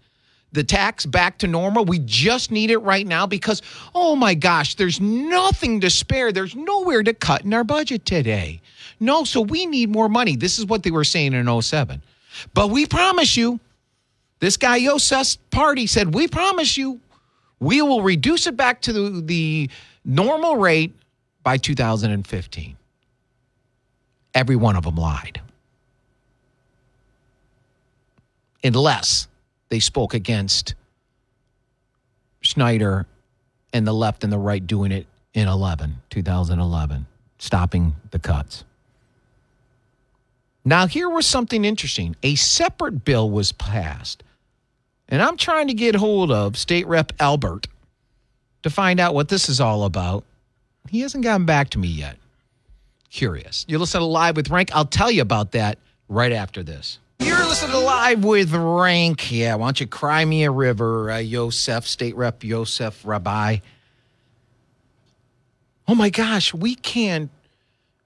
the 0.54 0.64
tax 0.64 1.06
back 1.06 1.40
to 1.40 1.48
normal. 1.48 1.84
We 1.84 2.00
just 2.00 2.52
need 2.52 2.72
it 2.72 2.78
right 2.78 3.06
now 3.06 3.28
because, 3.28 3.62
oh 3.94 4.16
my 4.16 4.34
gosh, 4.34 4.76
there's 4.76 5.02
nothing 5.02 5.82
to 5.82 5.90
spare. 5.90 6.32
There's 6.32 6.56
nowhere 6.56 7.04
to 7.04 7.14
cut 7.14 7.44
in 7.44 7.54
our 7.54 7.66
budget 7.66 8.06
today. 8.06 8.62
No, 9.00 9.24
so 9.26 9.42
we 9.42 9.66
need 9.66 9.90
more 9.90 10.10
money. 10.10 10.36
This 10.36 10.58
is 10.58 10.66
what 10.66 10.84
they 10.84 10.92
were 10.92 11.04
saying 11.04 11.34
in 11.34 11.62
07. 11.62 12.02
But 12.54 12.70
we 12.70 12.86
promise 12.86 13.36
you, 13.36 13.60
this 14.40 14.58
guy 14.58 14.80
Yousef's 14.80 15.38
party 15.52 15.88
said, 15.88 16.14
we 16.14 16.28
promise 16.28 16.78
you, 16.78 17.00
we 17.60 17.82
will 17.82 18.04
reduce 18.04 18.48
it 18.48 18.56
back 18.56 18.82
to 18.82 18.94
the, 18.94 19.22
the 19.22 19.70
normal 20.06 20.58
rate 20.58 20.96
by 21.44 21.58
2015. 21.58 22.78
Every 24.34 24.56
one 24.56 24.76
of 24.76 24.84
them 24.84 24.96
lied. 24.96 25.42
Unless 28.64 29.28
they 29.70 29.80
spoke 29.80 30.14
against 30.14 30.76
Snyder 32.44 33.06
and 33.74 33.88
the 33.88 33.94
left 33.94 34.24
and 34.24 34.32
the 34.32 34.38
right 34.38 34.66
doing 34.66 34.92
it 34.92 35.08
in 35.34 35.48
11, 35.48 36.02
2011, 36.10 37.06
stopping 37.40 37.96
the 38.12 38.20
cuts. 38.20 38.64
Now, 40.66 40.86
here 40.86 41.10
was 41.10 41.26
something 41.26 41.64
interesting. 41.64 42.16
A 42.24 42.36
separate 42.36 43.06
bill 43.06 43.30
was 43.30 43.52
passed, 43.54 44.24
and 45.10 45.22
I'm 45.22 45.38
trying 45.38 45.68
to 45.68 45.74
get 45.74 45.96
hold 45.96 46.32
of 46.32 46.58
State 46.58 46.88
Rep 46.88 47.14
Albert 47.20 47.68
to 48.64 48.70
find 48.70 49.00
out 49.00 49.14
what 49.14 49.30
this 49.30 49.50
is 49.50 49.62
all 49.62 49.84
about. 49.84 50.24
He 50.90 51.02
hasn't 51.02 51.24
gotten 51.24 51.46
back 51.46 51.70
to 51.72 51.80
me 51.80 51.88
yet. 51.88 52.18
Curious. 53.10 53.66
You 53.68 53.78
listen 53.78 54.02
to 54.02 54.06
Live 54.06 54.36
with 54.36 54.50
Rank. 54.50 54.70
I'll 54.74 54.86
tell 54.86 55.10
you 55.10 55.22
about 55.22 55.52
that 55.54 55.78
right 56.10 56.32
after 56.32 56.64
this. 56.64 57.00
You're 57.20 57.38
listening 57.38 57.72
to 57.72 57.80
Live 57.80 58.24
with 58.24 58.54
Rank. 58.54 59.32
Yeah, 59.32 59.56
why 59.56 59.68
don't 59.68 59.80
you 59.80 59.88
cry 59.88 60.24
me 60.24 60.44
a 60.44 60.52
river, 60.52 61.10
uh, 61.10 61.16
Yousef, 61.16 61.84
State 61.84 62.16
Rep 62.16 62.42
Yousef 62.42 63.04
Rabhi. 63.04 63.62
Oh 65.88 65.96
my 65.96 66.10
gosh, 66.10 66.54
we 66.54 66.76
can't 66.76 67.32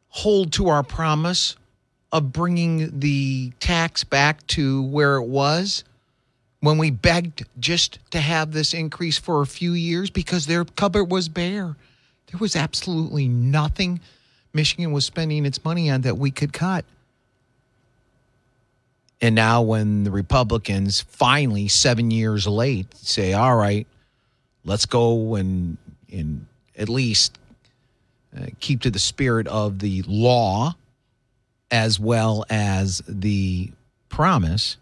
hold 0.10 0.54
to 0.54 0.70
our 0.70 0.84
promise 0.84 1.56
of 2.12 2.32
bringing 2.32 3.00
the 3.00 3.52
tax 3.60 4.04
back 4.04 4.46
to 4.48 4.84
where 4.84 5.16
it 5.16 5.28
was 5.28 5.84
when 6.62 6.78
we 6.78 6.92
begged 6.92 7.46
just 7.60 8.00
to 8.12 8.20
have 8.20 8.52
this 8.52 8.74
increase 8.74 9.18
for 9.18 9.42
a 9.42 9.48
few 9.48 9.74
years 9.74 10.10
because 10.10 10.46
their 10.46 10.64
cupboard 10.64 11.06
was 11.06 11.28
bare. 11.28 11.76
There 12.28 12.40
was 12.40 12.56
absolutely 12.56 13.28
nothing 13.28 14.00
Michigan 14.54 14.92
was 14.92 15.06
spending 15.06 15.46
its 15.46 15.64
money 15.64 15.90
on 15.90 16.02
that 16.02 16.18
we 16.18 16.32
could 16.32 16.54
cut. 16.54 16.86
And 19.22 19.36
now, 19.36 19.62
when 19.62 20.04
the 20.04 20.12
Republicans 20.12 21.02
finally, 21.02 21.68
seven 21.68 22.10
years 22.10 22.48
late, 22.48 22.94
say, 22.96 23.34
all 23.34 23.56
right, 23.56 23.86
let's 24.66 24.88
go 24.88 25.36
and, 25.36 25.78
and 26.12 26.48
at 26.76 26.90
least 26.90 27.38
uh, 28.36 28.48
keep 28.60 28.82
to 28.82 28.90
the 28.90 29.00
spirit 29.00 29.48
of 29.48 29.80
the 29.80 30.04
law 30.08 30.76
as 31.70 32.00
well 32.00 32.46
as 32.50 33.02
the 33.08 33.72
promise, 34.10 34.78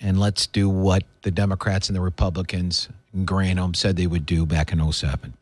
and 0.00 0.18
let's 0.18 0.46
do 0.46 0.68
what 0.68 1.04
the 1.22 1.30
Democrats 1.30 1.88
and 1.88 1.96
the 1.96 2.00
Republicans 2.00 2.88
in 3.12 3.26
Granholm 3.26 3.76
said 3.76 3.96
they 3.96 4.06
would 4.06 4.26
do 4.26 4.46
back 4.46 4.72
in 4.72 4.92
07. 4.92 5.34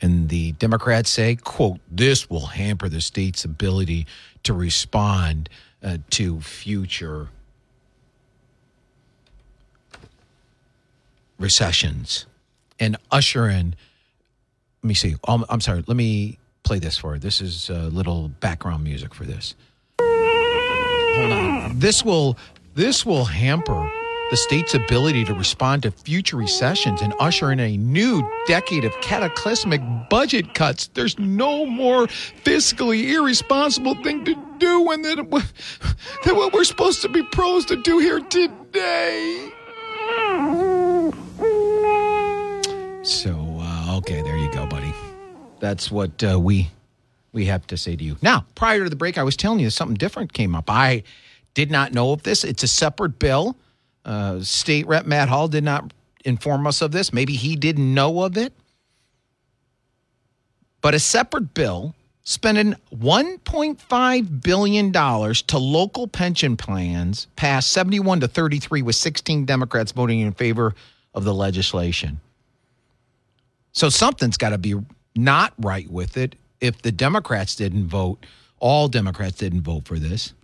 And 0.00 0.28
the 0.28 0.52
Democrats 0.52 1.10
say, 1.10 1.34
quote, 1.34 1.80
this 1.90 2.30
will 2.30 2.46
hamper 2.46 2.88
the 2.88 3.00
state's 3.00 3.44
ability 3.44 4.06
to 4.44 4.52
respond 4.52 5.48
uh, 5.82 5.98
to 6.10 6.40
future 6.40 7.28
recessions 11.38 12.26
and 12.78 12.96
usher 13.10 13.48
in. 13.48 13.74
Let 14.82 14.88
me 14.88 14.94
see. 14.94 15.16
I'm, 15.26 15.44
I'm 15.48 15.60
sorry. 15.60 15.82
Let 15.86 15.96
me 15.96 16.38
play 16.62 16.78
this 16.78 16.96
for 16.96 17.14
you. 17.14 17.20
This 17.20 17.40
is 17.40 17.68
a 17.68 17.88
little 17.88 18.28
background 18.28 18.84
music 18.84 19.14
for 19.14 19.24
this. 19.24 19.54
This 21.74 22.04
will 22.04 22.36
this 22.78 23.04
will 23.04 23.24
hamper 23.24 23.90
the 24.30 24.36
state's 24.36 24.72
ability 24.72 25.24
to 25.24 25.34
respond 25.34 25.82
to 25.82 25.90
future 25.90 26.36
recessions 26.36 27.02
and 27.02 27.12
usher 27.18 27.50
in 27.50 27.58
a 27.58 27.76
new 27.76 28.22
decade 28.46 28.84
of 28.84 28.92
cataclysmic 29.00 29.80
budget 30.08 30.54
cuts. 30.54 30.86
There's 30.86 31.18
no 31.18 31.66
more 31.66 32.06
fiscally 32.06 33.10
irresponsible 33.10 33.96
thing 34.04 34.24
to 34.26 34.34
do 34.58 34.84
than, 35.02 35.28
than 36.24 36.36
what 36.36 36.52
we're 36.52 36.62
supposed 36.62 37.02
to 37.02 37.08
be 37.08 37.24
pros 37.32 37.64
to 37.64 37.82
do 37.82 37.98
here 37.98 38.20
today. 38.20 39.50
So, 43.02 43.58
uh, 43.60 43.96
okay, 43.96 44.22
there 44.22 44.36
you 44.36 44.52
go, 44.52 44.66
buddy. 44.66 44.94
That's 45.58 45.90
what 45.90 46.22
uh, 46.22 46.38
we 46.38 46.70
we 47.32 47.46
have 47.46 47.66
to 47.66 47.76
say 47.76 47.96
to 47.96 48.04
you. 48.04 48.18
Now, 48.22 48.46
prior 48.54 48.84
to 48.84 48.90
the 48.90 48.96
break, 48.96 49.18
I 49.18 49.24
was 49.24 49.36
telling 49.36 49.58
you 49.58 49.68
something 49.70 49.96
different 49.96 50.32
came 50.32 50.54
up. 50.54 50.70
I 50.70 51.02
did 51.58 51.72
not 51.72 51.92
know 51.92 52.12
of 52.12 52.22
this. 52.22 52.44
It's 52.44 52.62
a 52.62 52.68
separate 52.68 53.18
bill. 53.18 53.56
Uh, 54.04 54.38
State 54.42 54.86
Rep 54.86 55.06
Matt 55.06 55.28
Hall 55.28 55.48
did 55.48 55.64
not 55.64 55.92
inform 56.24 56.68
us 56.68 56.80
of 56.82 56.92
this. 56.92 57.12
Maybe 57.12 57.32
he 57.32 57.56
didn't 57.56 57.92
know 57.92 58.22
of 58.22 58.36
it. 58.36 58.52
But 60.82 60.94
a 60.94 61.00
separate 61.00 61.54
bill 61.54 61.96
spending 62.22 62.76
$1.5 62.94 64.40
billion 64.40 64.92
to 64.92 65.58
local 65.58 66.06
pension 66.06 66.56
plans 66.56 67.26
passed 67.34 67.72
71 67.72 68.20
to 68.20 68.28
33 68.28 68.82
with 68.82 68.94
16 68.94 69.44
Democrats 69.44 69.90
voting 69.90 70.20
in 70.20 70.34
favor 70.34 70.76
of 71.12 71.24
the 71.24 71.34
legislation. 71.34 72.20
So 73.72 73.88
something's 73.88 74.36
got 74.36 74.50
to 74.50 74.58
be 74.58 74.76
not 75.16 75.54
right 75.58 75.90
with 75.90 76.16
it 76.18 76.36
if 76.60 76.82
the 76.82 76.92
Democrats 76.92 77.56
didn't 77.56 77.88
vote, 77.88 78.24
all 78.60 78.86
Democrats 78.86 79.38
didn't 79.38 79.62
vote 79.62 79.86
for 79.86 79.98
this. 79.98 80.34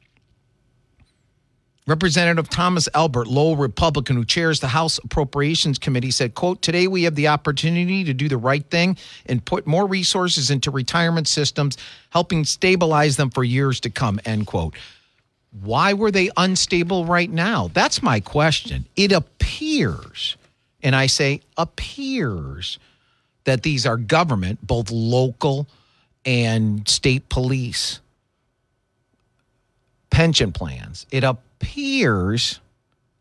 Representative 1.87 2.49
Thomas 2.49 2.89
Albert, 2.95 3.27
Lowell 3.27 3.57
Republican, 3.57 4.17
who 4.17 4.25
chairs 4.25 4.61
the 4.61 4.69
House 4.69 4.99
Appropriations 5.05 5.79
Committee, 5.79 6.11
said, 6.11 6.35
quote, 6.35 6.63
today 6.63 6.87
we 6.87 7.03
have 7.03 7.15
the 7.15 7.29
opportunity 7.29 8.05
to 8.05 8.15
do 8.15 8.27
the 8.27 8.39
right 8.39 8.65
thing 8.71 8.97
and 9.27 9.45
put 9.45 9.67
more 9.67 9.87
resources 9.87 10.51
into 10.51 10.71
retirement 10.71 11.29
systems, 11.29 11.77
helping 12.09 12.45
stabilize 12.45 13.19
them 13.19 13.29
for 13.29 13.45
years 13.45 13.81
to 13.81 13.91
come, 13.91 14.19
end 14.25 14.47
quote. 14.47 14.75
Why 15.61 15.93
were 15.93 16.11
they 16.11 16.31
unstable 16.39 17.05
right 17.05 17.31
now? 17.31 17.69
That's 17.75 18.03
my 18.03 18.19
question. 18.19 18.87
It 18.97 19.13
appears, 19.13 20.39
and 20.83 20.97
I 20.97 21.07
say 21.07 21.43
appears, 21.59 22.79
that 23.45 23.63
these 23.63 23.85
are 23.85 23.99
government, 23.99 24.67
both 24.67 24.91
local 24.91 25.69
and 26.25 26.89
state 26.89 27.29
police 27.29 28.01
pension 30.09 30.51
plans. 30.51 31.05
It 31.11 31.25
appears 31.25 31.45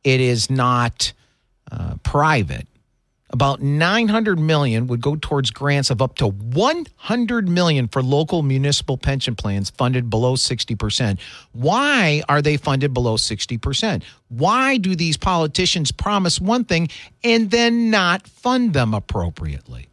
it 0.03 0.19
is 0.19 0.50
not 0.50 1.13
uh, 1.71 1.95
private. 2.03 2.67
About 3.29 3.63
900 3.63 4.38
million 4.38 4.85
would 4.88 5.01
go 5.01 5.15
towards 5.15 5.50
grants 5.50 5.89
of 5.89 6.03
up 6.03 6.15
to 6.17 6.27
100 6.27 7.50
million 7.50 7.88
for 7.88 8.03
local 8.03 8.43
municipal 8.43 8.95
pension 8.95 9.35
plans 9.35 9.71
funded 9.71 10.07
below 10.07 10.35
60%. 10.35 11.19
Why 11.51 12.21
are 12.29 12.43
they 12.43 12.57
funded 12.57 12.93
below 12.93 13.17
60%? 13.17 14.03
Why 14.29 14.77
do 14.77 14.95
these 14.95 15.17
politicians 15.17 15.91
promise 15.91 16.39
one 16.39 16.63
thing 16.63 16.89
and 17.23 17.50
then 17.50 17.89
not 17.89 18.27
fund 18.27 18.73
them 18.73 18.93
appropriately? 18.93 19.88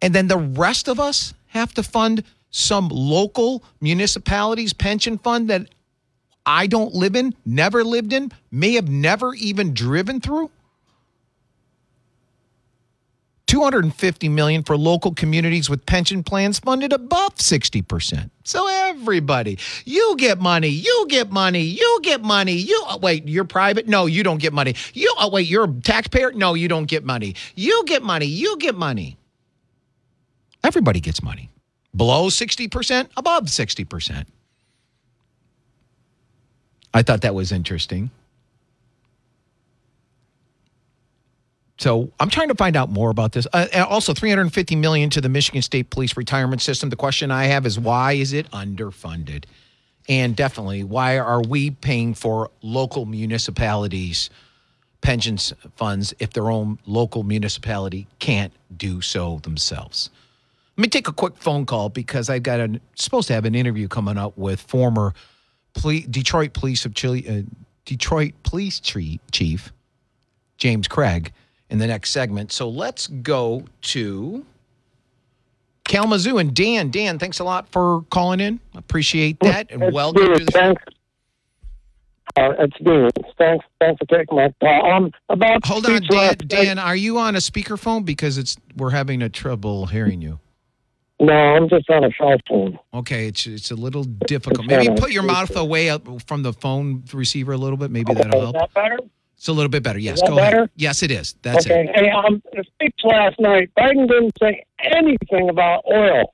And 0.00 0.14
then 0.14 0.28
the 0.28 0.38
rest 0.38 0.88
of 0.88 0.98
us 0.98 1.34
have 1.48 1.74
to 1.74 1.82
fund 1.82 2.24
some 2.50 2.88
local 2.88 3.62
municipalities 3.82 4.72
pension 4.72 5.18
fund 5.18 5.50
that 5.50 5.68
I 6.46 6.66
don't 6.66 6.94
live 6.94 7.16
in, 7.16 7.34
never 7.44 7.84
lived 7.84 8.12
in, 8.12 8.32
may 8.50 8.74
have 8.74 8.88
never 8.88 9.34
even 9.34 9.72
driven 9.74 10.20
through. 10.20 10.50
250 13.46 14.28
million 14.30 14.62
for 14.62 14.76
local 14.76 15.14
communities 15.14 15.70
with 15.70 15.86
pension 15.86 16.24
plans 16.24 16.58
funded 16.58 16.92
above 16.92 17.36
60%. 17.36 18.30
So 18.42 18.66
everybody, 18.68 19.58
you 19.84 20.16
get 20.18 20.40
money, 20.40 20.68
you 20.68 21.06
get 21.08 21.30
money, 21.30 21.60
you 21.60 22.00
get 22.02 22.22
money. 22.22 22.54
You 22.54 22.82
oh, 22.88 22.98
wait, 22.98 23.28
you're 23.28 23.44
private? 23.44 23.86
No, 23.86 24.06
you 24.06 24.22
don't 24.22 24.38
get 24.38 24.52
money. 24.52 24.74
You 24.92 25.14
oh, 25.18 25.28
wait, 25.28 25.46
you're 25.46 25.64
a 25.64 25.72
taxpayer? 25.82 26.32
No, 26.32 26.54
you 26.54 26.68
don't 26.68 26.86
get 26.86 27.04
money. 27.04 27.36
You 27.54 27.84
get 27.86 28.02
money, 28.02 28.26
you 28.26 28.56
get 28.58 28.74
money. 28.74 29.18
Everybody 30.64 31.00
gets 31.00 31.22
money. 31.22 31.50
Below 31.94 32.28
60%, 32.28 33.08
above 33.16 33.44
60%. 33.44 34.24
I 36.94 37.02
thought 37.02 37.20
that 37.22 37.34
was 37.34 37.52
interesting. 37.52 38.10
so 41.84 42.10
I'm 42.18 42.30
trying 42.30 42.48
to 42.48 42.54
find 42.54 42.76
out 42.76 42.90
more 42.90 43.10
about 43.10 43.32
this. 43.32 43.46
Uh, 43.52 43.66
also, 43.86 44.14
350 44.14 44.74
million 44.76 45.10
to 45.10 45.20
the 45.20 45.28
Michigan 45.28 45.60
State 45.60 45.90
Police 45.90 46.16
retirement 46.16 46.62
system. 46.62 46.88
The 46.88 46.96
question 46.96 47.30
I 47.30 47.44
have 47.44 47.66
is 47.66 47.78
why 47.78 48.12
is 48.12 48.32
it 48.32 48.50
underfunded? 48.52 49.44
And 50.08 50.34
definitely, 50.34 50.82
why 50.82 51.18
are 51.18 51.42
we 51.42 51.72
paying 51.72 52.14
for 52.14 52.50
local 52.62 53.04
municipalities' 53.04 54.30
pensions 55.02 55.52
funds 55.76 56.14
if 56.20 56.32
their 56.32 56.50
own 56.50 56.78
local 56.86 57.22
municipality 57.22 58.06
can't 58.18 58.54
do 58.74 59.02
so 59.02 59.40
themselves? 59.42 60.08
Let 60.78 60.82
me 60.82 60.88
take 60.88 61.06
a 61.06 61.12
quick 61.12 61.36
phone 61.36 61.66
call 61.66 61.90
because 61.90 62.30
I've 62.30 62.44
got 62.44 62.60
a 62.60 62.80
supposed 62.94 63.28
to 63.28 63.34
have 63.34 63.44
an 63.44 63.54
interview 63.54 63.88
coming 63.88 64.16
up 64.16 64.38
with 64.38 64.58
former 64.60 65.12
Detroit 65.74 66.52
Police 66.52 66.84
of 66.84 66.94
Chile, 66.94 67.26
uh, 67.28 67.42
Detroit 67.84 68.32
Police 68.42 68.80
Chief 68.80 69.72
James 70.56 70.88
Craig 70.88 71.32
in 71.70 71.78
the 71.78 71.86
next 71.86 72.10
segment. 72.10 72.52
So 72.52 72.68
let's 72.68 73.06
go 73.08 73.64
to 73.82 74.44
Kalamazoo 75.84 76.38
and 76.38 76.54
Dan. 76.54 76.90
Dan, 76.90 77.18
thanks 77.18 77.38
a 77.40 77.44
lot 77.44 77.68
for 77.68 78.04
calling 78.10 78.40
in. 78.40 78.60
Appreciate 78.74 79.38
that 79.40 79.70
and 79.70 79.82
it's 79.82 79.94
welcome 79.94 80.38
to 80.38 80.44
the 80.44 80.50
thanks. 80.52 80.82
Uh, 82.36 82.50
it's 82.58 82.80
me. 82.80 83.08
Thanks, 83.38 83.64
thanks 83.80 83.98
for 83.98 84.06
taking 84.06 84.36
my 84.36 84.52
call. 84.60 84.92
Um, 84.92 85.12
about 85.28 85.64
hold 85.64 85.86
on, 85.86 86.02
Dan. 86.02 86.36
Dan, 86.46 86.78
are 86.78 86.96
you 86.96 87.18
on 87.18 87.36
a 87.36 87.38
speakerphone 87.38 88.04
because 88.04 88.38
it's 88.38 88.56
we're 88.76 88.90
having 88.90 89.22
a 89.22 89.28
trouble 89.28 89.86
hearing 89.86 90.20
you? 90.20 90.40
No, 91.24 91.32
I'm 91.32 91.68
just 91.68 91.88
on 91.90 92.04
a 92.04 92.10
cell 92.18 92.36
phone. 92.48 92.78
Okay, 92.92 93.28
it's 93.28 93.46
it's 93.46 93.70
a 93.70 93.74
little 93.74 94.04
difficult. 94.04 94.66
Maybe 94.66 94.94
put 94.94 95.10
your 95.10 95.22
mouth 95.22 95.54
away 95.56 95.96
from 96.26 96.42
the 96.42 96.52
phone 96.52 97.04
receiver 97.12 97.52
a 97.52 97.56
little 97.56 97.76
bit. 97.76 97.90
Maybe 97.90 98.12
okay, 98.12 98.22
that'll 98.22 98.40
help. 98.40 98.56
Is 98.56 98.60
that 98.60 98.74
better? 98.74 98.98
It's 99.36 99.48
a 99.48 99.52
little 99.52 99.68
bit 99.68 99.82
better. 99.82 99.98
Yes, 99.98 100.20
go 100.22 100.36
better? 100.36 100.56
ahead. 100.56 100.70
Yes, 100.76 101.02
it 101.02 101.10
is. 101.10 101.34
That's 101.42 101.66
okay. 101.66 101.82
it. 101.82 101.90
Okay, 101.90 102.04
hey, 102.06 102.10
um, 102.10 102.42
the 102.52 102.64
speech 102.64 102.94
last 103.04 103.38
night, 103.40 103.70
Biden 103.78 104.08
didn't 104.08 104.32
say 104.40 104.64
anything 104.78 105.48
about 105.48 105.84
oil. 105.90 106.32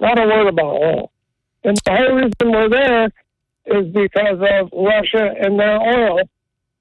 Not 0.00 0.18
a 0.18 0.22
word 0.26 0.48
about 0.48 0.82
oil. 0.82 1.12
And 1.64 1.76
the 1.84 1.92
whole 1.92 2.14
reason 2.14 2.52
we're 2.52 2.68
there 2.68 3.06
is 3.66 3.92
because 3.92 4.38
of 4.40 4.70
Russia 4.72 5.34
and 5.40 5.58
their 5.58 5.80
oil 5.80 6.20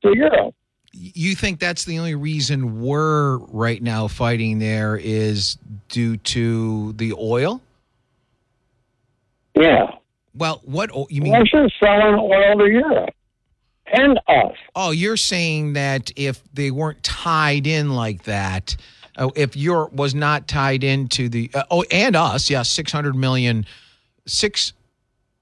to 0.03 0.15
Europe. 0.15 0.55
You 0.97 1.35
think 1.35 1.59
that's 1.59 1.83
the 1.83 1.99
only 1.99 2.15
reason 2.15 2.81
we're 2.81 3.37
right 3.37 3.81
now 3.81 4.07
fighting 4.07 4.59
there 4.59 4.95
is 4.97 5.57
due 5.89 6.17
to 6.17 6.93
the 6.93 7.13
oil? 7.13 7.61
Yeah. 9.55 9.91
Well, 10.33 10.61
what 10.63 10.91
you 11.11 11.21
mean? 11.21 11.33
Russia's 11.33 11.71
selling 11.79 12.15
oil 12.15 12.57
to 12.57 12.65
Europe 12.69 13.13
and 13.91 14.19
us. 14.27 14.55
Oh, 14.75 14.91
you're 14.91 15.17
saying 15.17 15.73
that 15.73 16.11
if 16.15 16.41
they 16.53 16.71
weren't 16.71 17.03
tied 17.03 17.67
in 17.67 17.93
like 17.93 18.23
that, 18.23 18.75
uh, 19.17 19.29
if 19.35 19.55
Europe 19.55 19.93
was 19.93 20.13
not 20.13 20.47
tied 20.47 20.83
into 20.83 21.29
the 21.29 21.49
uh, 21.53 21.63
oh, 21.71 21.85
and 21.91 22.15
us, 22.15 22.49
yeah, 22.49 22.63
six 22.63 22.91
hundred 22.91 23.15
million, 23.15 23.65
six 24.25 24.73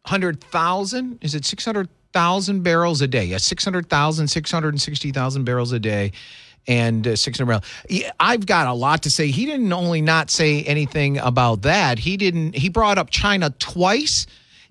hundred 0.06 0.44
thousand. 0.44 1.20
Is 1.22 1.36
it 1.36 1.46
six 1.46 1.66
hundred 1.66 1.90
thousand 2.14 2.64
barrels 2.64 3.02
a 3.02 3.08
day? 3.08 3.26
Yeah, 3.26 3.38
600,000, 3.38 4.28
660,000 4.28 5.44
barrels 5.44 5.72
a 5.72 5.80
day. 5.80 6.12
And 6.66 7.06
uh, 7.06 7.16
600 7.18 7.46
barrels. 7.46 8.12
I've 8.20 8.46
got 8.46 8.68
a 8.68 8.74
lot 8.74 9.04
to 9.04 9.10
say. 9.10 9.28
He 9.28 9.46
didn't 9.46 9.74
only 9.74 10.02
not 10.02 10.30
say 10.30 10.64
anything 10.64 11.18
about 11.18 11.64
that. 11.64 12.00
He 12.00 12.16
didn't. 12.16 12.56
He 12.56 12.70
brought 12.70 12.98
up 12.98 13.10
China 13.10 13.50
twice 13.60 14.28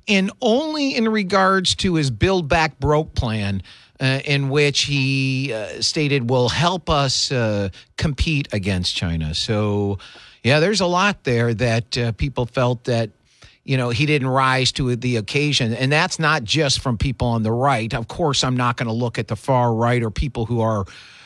and 0.09 0.31
only 0.41 0.97
in 0.97 1.07
regards 1.09 1.75
to 1.77 1.95
his 1.97 2.11
Build 2.11 2.49
Back 2.49 2.79
Broke 2.79 3.15
plan. 3.15 3.63
Uh, 4.01 4.19
in 4.25 4.49
which 4.49 4.81
he 4.81 5.53
uh, 5.53 5.81
stated 5.81 6.29
will 6.29 6.49
help 6.49 6.91
us 6.91 7.31
uh, 7.31 7.69
compete 7.97 8.49
against 8.53 8.97
China. 8.97 9.33
So, 9.33 9.99
yeah, 10.43 10.59
there's 10.59 10.81
a 10.81 10.87
lot 10.87 11.23
there 11.23 11.55
that 11.55 11.97
uh, 11.97 12.11
people 12.11 12.47
felt 12.47 12.83
that 12.85 13.11
you 13.65 13.77
know 13.77 13.91
he 13.91 14.07
didn't 14.07 14.29
rise 14.29 14.73
to 14.73 14.95
the 14.97 15.17
occasion, 15.17 15.75
and 15.75 15.91
that's 15.91 16.19
not 16.19 16.45
just 16.45 16.81
from 16.81 16.99
people 16.99 17.29
on 17.29 17.43
the 17.43 17.53
right. 17.53 17.93
Of 17.95 18.09
course, 18.09 18.45
I'm 18.45 18.57
not 18.57 18.77
going 18.77 18.89
to 18.89 18.93
look 18.93 19.19
at 19.19 19.29
the 19.29 19.37
far 19.37 19.75
right 19.75 20.03
or 20.03 20.11
people 20.11 20.47
who 20.47 20.61
are 20.61 20.85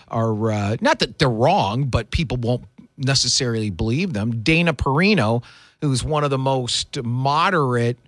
are 0.09 0.51
uh, 0.51 0.77
not 0.81 1.01
that 1.01 1.19
they're 1.19 1.29
wrong, 1.29 1.85
but 1.85 2.11
people 2.11 2.37
won't 2.37 2.65
necessarily 2.97 3.71
believe 3.71 4.13
them. 4.13 4.43
Dana 4.43 4.73
Perino, 4.73 5.43
who's 5.81 6.03
one 6.03 6.25
of 6.25 6.31
the 6.31 6.39
most 6.39 7.03
moderate 7.03 7.99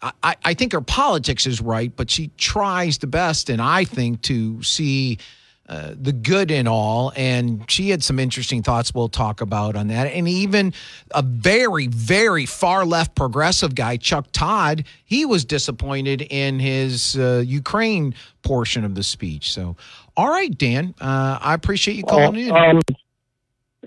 I, 0.00 0.36
I 0.44 0.54
think 0.54 0.72
her 0.72 0.80
politics 0.80 1.46
is 1.46 1.60
right, 1.60 1.94
but 1.94 2.10
she 2.10 2.30
tries 2.36 2.98
the 2.98 3.06
best, 3.06 3.50
and 3.50 3.60
I 3.60 3.84
think 3.84 4.22
to 4.22 4.62
see 4.62 5.18
uh, 5.68 5.92
the 6.00 6.12
good 6.12 6.50
in 6.50 6.66
all. 6.66 7.12
And 7.14 7.70
she 7.70 7.90
had 7.90 8.02
some 8.02 8.18
interesting 8.18 8.62
thoughts 8.62 8.94
we'll 8.94 9.08
talk 9.08 9.42
about 9.42 9.76
on 9.76 9.88
that. 9.88 10.06
And 10.06 10.26
even 10.26 10.72
a 11.10 11.22
very, 11.22 11.88
very 11.88 12.46
far 12.46 12.86
left 12.86 13.14
progressive 13.14 13.74
guy, 13.74 13.98
Chuck 13.98 14.28
Todd, 14.32 14.84
he 15.04 15.26
was 15.26 15.44
disappointed 15.44 16.22
in 16.22 16.58
his 16.58 17.18
uh, 17.18 17.42
Ukraine 17.46 18.14
portion 18.42 18.84
of 18.84 18.94
the 18.94 19.02
speech. 19.02 19.52
So, 19.52 19.76
all 20.16 20.30
right, 20.30 20.56
Dan, 20.56 20.94
uh, 21.00 21.38
I 21.40 21.52
appreciate 21.52 21.98
you 21.98 22.04
calling 22.04 22.36
in. 22.36 22.50
Um, 22.50 22.80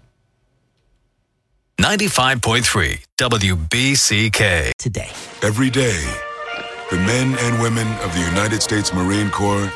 95.3 1.80 3.06
WBCK. 3.18 4.72
Today. 4.78 5.12
Every 5.42 5.70
day, 5.70 6.04
the 6.90 6.98
men 6.98 7.38
and 7.40 7.62
women 7.62 7.88
of 8.04 8.12
the 8.14 8.20
United 8.20 8.62
States 8.62 8.94
Marine 8.94 9.30
Corps 9.30 9.72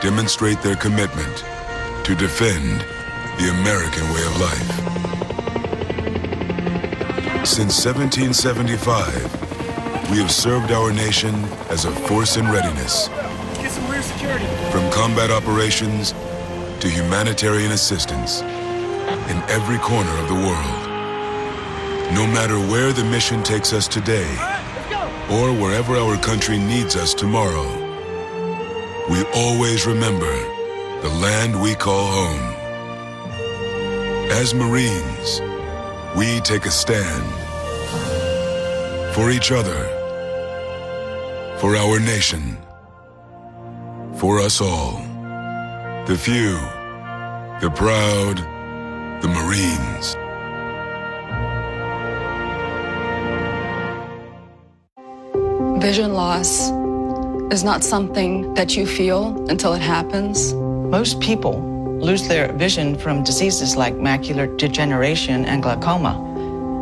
demonstrate 0.00 0.60
their 0.62 0.76
commitment 0.76 1.44
to 2.04 2.14
defend 2.14 2.84
the 3.38 3.48
American 3.60 4.04
way 4.12 4.24
of 4.26 4.40
life. 4.40 4.68
Since 7.46 7.84
1775, 7.84 9.49
we 10.08 10.18
have 10.18 10.30
served 10.30 10.72
our 10.72 10.92
nation 10.92 11.34
as 11.68 11.84
a 11.84 11.90
force 11.90 12.36
in 12.36 12.48
readiness. 12.50 13.08
From 14.70 14.90
combat 14.90 15.30
operations 15.30 16.14
to 16.80 16.88
humanitarian 16.88 17.72
assistance 17.72 18.40
in 18.40 19.36
every 19.48 19.78
corner 19.78 20.10
of 20.18 20.28
the 20.28 20.34
world. 20.34 20.86
No 22.14 22.26
matter 22.26 22.58
where 22.58 22.92
the 22.92 23.04
mission 23.04 23.42
takes 23.42 23.72
us 23.72 23.86
today, 23.86 24.28
or 25.30 25.52
wherever 25.52 25.96
our 25.96 26.16
country 26.16 26.58
needs 26.58 26.96
us 26.96 27.14
tomorrow, 27.14 27.68
we 29.10 29.22
always 29.34 29.86
remember 29.86 30.32
the 31.02 31.08
land 31.20 31.60
we 31.60 31.74
call 31.74 32.06
home. 32.06 32.54
As 34.32 34.54
Marines, 34.54 35.40
we 36.16 36.40
take 36.40 36.66
a 36.66 36.70
stand 36.70 37.24
for 39.14 39.30
each 39.30 39.50
other, 39.50 39.84
for 41.58 41.74
our 41.74 41.98
nation, 41.98 42.56
for 44.14 44.38
us 44.38 44.60
all. 44.60 45.02
The 46.06 46.16
few, 46.16 46.52
the 47.60 47.72
proud, 47.74 48.38
the 49.20 49.28
Marines. 49.28 50.16
Vision 55.82 56.14
loss 56.14 56.70
is 57.52 57.64
not 57.64 57.82
something 57.82 58.54
that 58.54 58.76
you 58.76 58.86
feel 58.86 59.44
until 59.48 59.72
it 59.72 59.82
happens. 59.82 60.54
Most 60.54 61.20
people 61.20 61.60
lose 62.00 62.28
their 62.28 62.52
vision 62.52 62.96
from 62.96 63.24
diseases 63.24 63.76
like 63.76 63.94
macular 63.94 64.56
degeneration 64.56 65.44
and 65.46 65.62
glaucoma, 65.62 66.29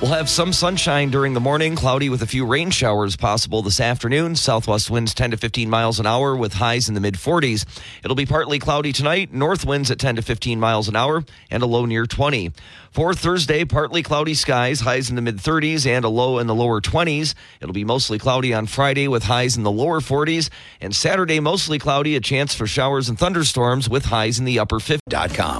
We'll 0.00 0.12
have 0.12 0.28
some 0.28 0.52
sunshine 0.52 1.10
during 1.10 1.34
the 1.34 1.40
morning, 1.40 1.74
cloudy 1.74 2.08
with 2.08 2.22
a 2.22 2.26
few 2.26 2.46
rain 2.46 2.70
showers 2.70 3.16
possible 3.16 3.62
this 3.62 3.80
afternoon. 3.80 4.36
Southwest 4.36 4.90
winds 4.90 5.12
10 5.12 5.32
to 5.32 5.36
15 5.36 5.68
miles 5.68 5.98
an 5.98 6.06
hour 6.06 6.36
with 6.36 6.52
highs 6.52 6.88
in 6.88 6.94
the 6.94 7.00
mid 7.00 7.14
40s. 7.14 7.66
It'll 8.04 8.14
be 8.14 8.24
partly 8.24 8.60
cloudy 8.60 8.92
tonight, 8.92 9.32
north 9.32 9.66
winds 9.66 9.90
at 9.90 9.98
10 9.98 10.14
to 10.14 10.22
15 10.22 10.60
miles 10.60 10.86
an 10.86 10.94
hour, 10.94 11.24
and 11.50 11.64
a 11.64 11.66
low 11.66 11.84
near 11.84 12.06
20. 12.06 12.52
For 12.98 13.14
Thursday, 13.14 13.64
partly 13.64 14.02
cloudy 14.02 14.34
skies, 14.34 14.80
highs 14.80 15.08
in 15.08 15.14
the 15.14 15.22
mid 15.22 15.36
30s 15.36 15.86
and 15.86 16.04
a 16.04 16.08
low 16.08 16.40
in 16.40 16.48
the 16.48 16.54
lower 16.54 16.80
20s. 16.80 17.34
It'll 17.60 17.72
be 17.72 17.84
mostly 17.84 18.18
cloudy 18.18 18.52
on 18.52 18.66
Friday 18.66 19.06
with 19.06 19.22
highs 19.22 19.56
in 19.56 19.62
the 19.62 19.70
lower 19.70 20.00
40s. 20.00 20.50
And 20.80 20.92
Saturday, 20.92 21.38
mostly 21.38 21.78
cloudy, 21.78 22.16
a 22.16 22.20
chance 22.20 22.56
for 22.56 22.66
showers 22.66 23.08
and 23.08 23.16
thunderstorms 23.16 23.88
with 23.88 24.04
highs 24.04 24.40
in 24.40 24.46
the 24.46 24.58
upper 24.58 24.80
50s. 24.80 24.98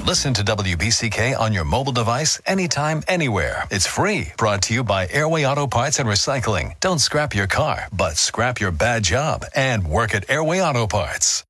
Listen 0.05 0.35
to 0.35 0.43
WBCK 0.43 1.39
on 1.39 1.53
your 1.53 1.65
mobile 1.65 1.93
device 1.93 2.41
anytime, 2.45 3.05
anywhere. 3.07 3.63
It's 3.71 3.87
free. 3.87 4.33
Brought 4.37 4.63
to 4.63 4.75
you 4.75 4.83
by 4.83 5.07
Airway 5.07 5.45
Auto 5.45 5.69
Parts 5.69 6.01
and 6.01 6.09
Recycling. 6.09 6.73
Don't 6.81 6.99
scrap 6.99 7.37
your 7.37 7.47
car, 7.47 7.87
but 7.93 8.17
scrap 8.17 8.59
your 8.59 8.73
bad 8.73 9.05
job 9.05 9.45
and 9.55 9.87
work 9.87 10.13
at 10.13 10.29
Airway 10.29 10.61
Auto 10.61 10.89
Parts. 10.89 11.45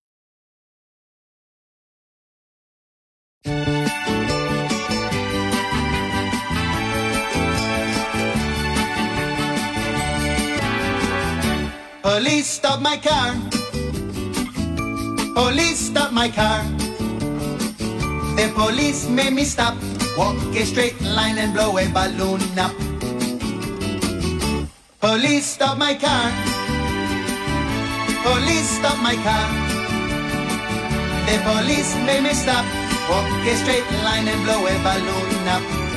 Police 12.02 12.46
stop 12.46 12.80
my 12.80 12.96
car. 12.96 13.34
Police 15.34 15.90
stop 15.90 16.12
my 16.12 16.28
car. 16.28 16.62
The 18.36 18.52
police 18.54 19.08
made 19.08 19.32
me 19.32 19.44
stop. 19.44 19.74
Walk 20.16 20.36
a 20.54 20.64
straight 20.64 21.00
line 21.02 21.38
and 21.38 21.52
blow 21.52 21.76
a 21.76 21.88
balloon 21.88 22.40
up. 22.58 22.72
Police 25.00 25.46
stop 25.46 25.76
my 25.76 25.94
car. 25.94 26.30
Police 28.22 28.70
stop 28.78 28.98
my 29.02 29.16
car. 29.26 29.48
The 31.26 31.36
police 31.42 31.94
made 32.06 32.22
me 32.22 32.32
stop. 32.32 32.64
Walk 33.10 33.26
a 33.42 33.56
straight 33.56 33.90
line 34.04 34.28
and 34.28 34.44
blow 34.44 34.66
a 34.66 34.74
balloon 34.86 35.48
up. 35.48 35.87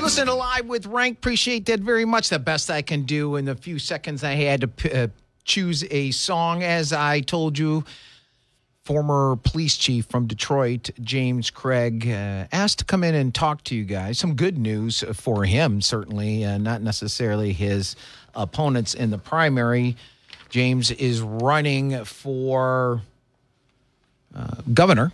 You're 0.00 0.06
listening 0.06 0.28
to 0.28 0.34
Live 0.34 0.64
with 0.64 0.86
Rank. 0.86 1.18
Appreciate 1.18 1.66
that 1.66 1.80
very 1.80 2.06
much. 2.06 2.30
The 2.30 2.38
best 2.38 2.70
I 2.70 2.80
can 2.80 3.02
do 3.02 3.36
in 3.36 3.44
the 3.44 3.54
few 3.54 3.78
seconds 3.78 4.24
I 4.24 4.32
had 4.32 4.62
to 4.62 4.68
p- 4.68 4.90
uh, 4.90 5.08
choose 5.44 5.84
a 5.90 6.10
song. 6.12 6.62
As 6.62 6.94
I 6.94 7.20
told 7.20 7.58
you, 7.58 7.84
former 8.82 9.36
police 9.36 9.76
chief 9.76 10.06
from 10.06 10.26
Detroit, 10.26 10.88
James 11.02 11.50
Craig, 11.50 12.08
uh, 12.08 12.46
asked 12.50 12.78
to 12.78 12.86
come 12.86 13.04
in 13.04 13.14
and 13.14 13.34
talk 13.34 13.62
to 13.64 13.76
you 13.76 13.84
guys. 13.84 14.18
Some 14.18 14.36
good 14.36 14.56
news 14.56 15.04
for 15.12 15.44
him, 15.44 15.82
certainly, 15.82 16.46
uh, 16.46 16.56
not 16.56 16.80
necessarily 16.80 17.52
his 17.52 17.94
opponents 18.34 18.94
in 18.94 19.10
the 19.10 19.18
primary. 19.18 19.96
James 20.48 20.90
is 20.92 21.20
running 21.20 22.06
for 22.06 23.02
uh, 24.34 24.62
governor, 24.72 25.12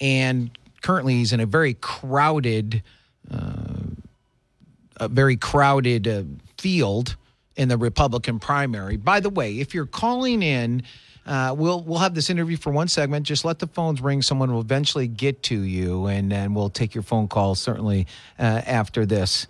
and 0.00 0.50
currently 0.82 1.14
he's 1.14 1.32
in 1.32 1.38
a 1.38 1.46
very 1.46 1.74
crowded 1.74 2.82
a 3.30 5.08
very 5.08 5.36
crowded 5.36 6.08
uh, 6.08 6.22
field 6.58 7.16
in 7.56 7.68
the 7.68 7.76
Republican 7.76 8.38
primary. 8.38 8.96
By 8.96 9.20
the 9.20 9.30
way, 9.30 9.58
if 9.58 9.74
you're 9.74 9.86
calling 9.86 10.42
in, 10.42 10.82
uh, 11.26 11.54
we'll 11.56 11.82
we'll 11.82 11.98
have 11.98 12.14
this 12.14 12.30
interview 12.30 12.56
for 12.56 12.72
one 12.72 12.88
segment. 12.88 13.26
Just 13.26 13.44
let 13.44 13.58
the 13.58 13.66
phones 13.66 14.00
ring. 14.00 14.22
Someone 14.22 14.52
will 14.52 14.60
eventually 14.60 15.06
get 15.08 15.42
to 15.44 15.60
you, 15.60 16.06
and 16.06 16.32
then 16.32 16.54
we'll 16.54 16.70
take 16.70 16.94
your 16.94 17.02
phone 17.02 17.28
call 17.28 17.54
certainly 17.54 18.06
uh, 18.38 18.62
after 18.64 19.04
this. 19.04 19.46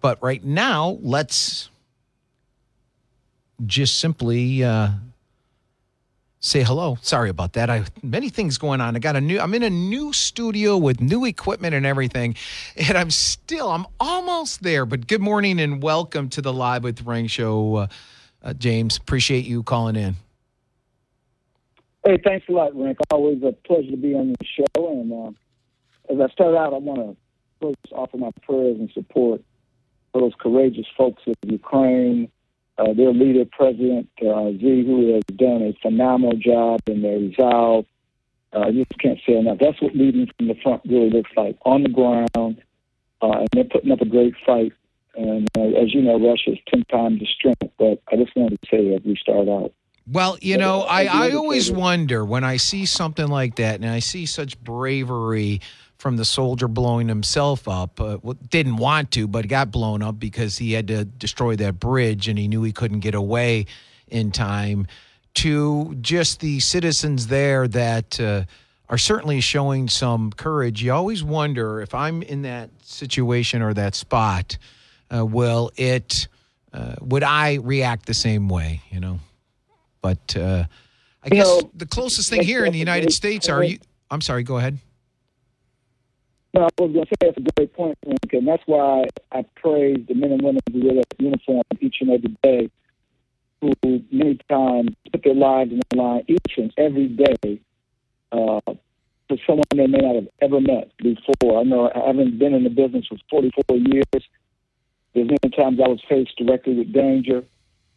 But 0.00 0.22
right 0.22 0.42
now, 0.42 0.98
let's 1.00 1.70
just 3.64 3.98
simply 3.98 4.64
uh, 4.64 4.90
say 6.44 6.62
hello. 6.62 6.98
Sorry 7.00 7.30
about 7.30 7.54
that. 7.54 7.70
I 7.70 7.84
many 8.02 8.28
things 8.28 8.58
going 8.58 8.80
on. 8.80 8.94
I 8.94 8.98
got 8.98 9.16
a 9.16 9.20
new. 9.20 9.40
I'm 9.40 9.54
in 9.54 9.62
a 9.62 9.70
new 9.70 10.12
studio 10.12 10.76
with 10.76 11.00
new 11.00 11.24
equipment 11.24 11.74
and 11.74 11.86
everything, 11.86 12.36
and 12.76 12.96
I'm 12.96 13.10
still. 13.10 13.70
I'm 13.70 13.86
almost 13.98 14.62
there. 14.62 14.84
But 14.84 15.06
good 15.06 15.22
morning 15.22 15.58
and 15.58 15.82
welcome 15.82 16.28
to 16.30 16.42
the 16.42 16.52
Live 16.52 16.84
with 16.84 17.02
Ring 17.02 17.26
show, 17.26 17.76
uh, 17.76 17.86
uh, 18.42 18.52
James. 18.52 18.98
Appreciate 18.98 19.46
you 19.46 19.62
calling 19.62 19.96
in. 19.96 20.16
Hey, 22.04 22.18
thanks 22.22 22.46
a 22.50 22.52
lot, 22.52 22.76
Rick. 22.76 22.98
Always 23.10 23.42
a 23.42 23.52
pleasure 23.66 23.90
to 23.90 23.96
be 23.96 24.14
on 24.14 24.28
your 24.28 24.66
show. 24.76 24.90
And 24.90 25.12
uh, 25.12 26.12
as 26.12 26.20
I 26.20 26.32
start 26.32 26.54
out, 26.54 26.74
I 26.74 26.78
want 26.78 27.00
to 27.00 27.16
first 27.60 27.92
offer 27.92 28.18
my 28.18 28.30
prayers 28.42 28.78
and 28.78 28.90
support 28.92 29.40
for 30.12 30.20
those 30.20 30.34
courageous 30.38 30.86
folks 30.96 31.22
of 31.26 31.34
Ukraine, 31.46 32.30
uh, 32.78 32.92
their 32.92 33.12
leader, 33.12 33.44
President 33.52 34.08
uh, 34.20 34.50
Z, 34.50 34.84
who 34.86 35.14
has 35.14 35.22
done 35.36 35.62
a 35.62 35.76
phenomenal 35.80 36.36
job 36.36 36.80
in 36.86 37.02
their 37.02 37.18
resolve. 37.18 37.86
Uh, 38.54 38.68
you 38.68 38.84
just 38.84 39.00
can't 39.00 39.18
say 39.26 39.36
enough. 39.36 39.58
That's 39.60 39.80
what 39.80 39.94
leading 39.94 40.28
from 40.36 40.48
the 40.48 40.54
front 40.62 40.82
really 40.84 41.10
looks 41.10 41.30
like 41.36 41.56
on 41.64 41.82
the 41.82 41.88
ground, 41.88 42.30
uh, 42.34 42.50
and 43.22 43.48
they're 43.52 43.64
putting 43.64 43.90
up 43.90 44.00
a 44.00 44.06
great 44.06 44.34
fight. 44.44 44.72
And 45.16 45.48
uh, 45.56 45.62
as 45.62 45.94
you 45.94 46.02
know, 46.02 46.18
Russia 46.18 46.52
is 46.52 46.58
ten 46.68 46.84
times 46.84 47.20
the 47.20 47.26
strength. 47.26 47.62
But 47.78 48.02
I 48.12 48.16
just 48.16 48.36
wanted 48.36 48.60
to 48.62 48.68
say 48.68 48.90
that 48.90 49.06
we 49.06 49.16
start 49.16 49.48
out. 49.48 49.72
Well, 50.06 50.36
you 50.40 50.58
know, 50.58 50.82
I, 50.82 51.04
I 51.04 51.30
always 51.30 51.72
wonder 51.72 52.24
when 52.24 52.44
I 52.44 52.58
see 52.58 52.84
something 52.84 53.26
like 53.26 53.56
that 53.56 53.76
and 53.76 53.88
I 53.88 54.00
see 54.00 54.26
such 54.26 54.62
bravery 54.62 55.62
from 56.04 56.18
the 56.18 56.24
soldier 56.26 56.68
blowing 56.68 57.08
himself 57.08 57.66
up. 57.66 57.98
Uh, 57.98 58.18
didn't 58.50 58.76
want 58.76 59.10
to, 59.10 59.26
but 59.26 59.48
got 59.48 59.70
blown 59.70 60.02
up 60.02 60.20
because 60.20 60.58
he 60.58 60.74
had 60.74 60.86
to 60.86 61.06
destroy 61.06 61.56
that 61.56 61.80
bridge 61.80 62.28
and 62.28 62.38
he 62.38 62.46
knew 62.46 62.62
he 62.62 62.72
couldn't 62.72 63.00
get 63.00 63.14
away 63.14 63.64
in 64.08 64.30
time. 64.30 64.86
To 65.36 65.96
just 66.02 66.40
the 66.40 66.60
citizens 66.60 67.28
there 67.28 67.66
that 67.68 68.20
uh, 68.20 68.44
are 68.90 68.98
certainly 68.98 69.40
showing 69.40 69.88
some 69.88 70.30
courage. 70.30 70.82
You 70.82 70.92
always 70.92 71.24
wonder 71.24 71.80
if 71.80 71.94
I'm 71.94 72.20
in 72.20 72.42
that 72.42 72.68
situation 72.82 73.62
or 73.62 73.72
that 73.72 73.94
spot, 73.94 74.58
uh, 75.10 75.24
will 75.24 75.70
it, 75.78 76.28
uh, 76.74 76.96
would 77.00 77.22
I 77.22 77.54
react 77.54 78.04
the 78.04 78.12
same 78.12 78.50
way, 78.50 78.82
you 78.90 79.00
know? 79.00 79.20
But 80.02 80.36
uh, 80.36 80.64
I 81.22 81.28
You 81.28 81.30
guess 81.30 81.46
know, 81.46 81.70
the 81.74 81.86
closest 81.86 82.28
thing 82.28 82.42
here 82.42 82.66
in 82.66 82.74
the 82.74 82.78
United 82.78 83.10
States 83.10 83.48
are 83.48 83.64
you. 83.64 83.78
I'm 84.10 84.20
sorry, 84.20 84.42
go 84.42 84.58
ahead. 84.58 84.76
No, 86.54 86.60
I 86.62 86.68
was 86.78 86.92
going 86.92 86.92
to 86.92 87.06
say 87.06 87.14
that's 87.20 87.36
a 87.36 87.52
great 87.56 87.72
point, 87.74 87.98
Link, 88.06 88.32
and 88.32 88.46
that's 88.46 88.62
why 88.66 89.06
I 89.32 89.44
praise 89.56 89.98
the 90.06 90.14
men 90.14 90.30
and 90.30 90.40
women 90.42 90.60
who 90.72 90.86
wear 90.86 90.94
that 90.94 91.06
uniform 91.18 91.62
each 91.80 91.96
and 92.00 92.10
every 92.10 92.36
day, 92.44 92.70
who 93.60 93.72
many 94.12 94.38
times 94.48 94.90
put 95.10 95.24
their 95.24 95.34
lives 95.34 95.72
on 95.72 95.80
the 95.90 95.96
line 95.96 96.22
each 96.28 96.56
and 96.56 96.72
every 96.78 97.08
day 97.08 97.60
uh, 98.30 98.60
for 99.28 99.36
someone 99.44 99.64
they 99.74 99.88
may 99.88 99.98
not 99.98 100.14
have 100.14 100.28
ever 100.42 100.60
met 100.60 100.92
before. 100.98 101.58
I 101.58 101.64
know 101.64 101.90
I 101.92 102.06
haven't 102.06 102.38
been 102.38 102.54
in 102.54 102.62
the 102.62 102.70
business 102.70 103.06
for 103.08 103.18
44 103.30 103.76
years, 103.76 104.04
There's 104.12 104.26
many 105.14 105.56
times 105.56 105.80
I 105.84 105.88
was 105.88 106.00
faced 106.08 106.36
directly 106.38 106.74
with 106.74 106.92
danger 106.92 107.42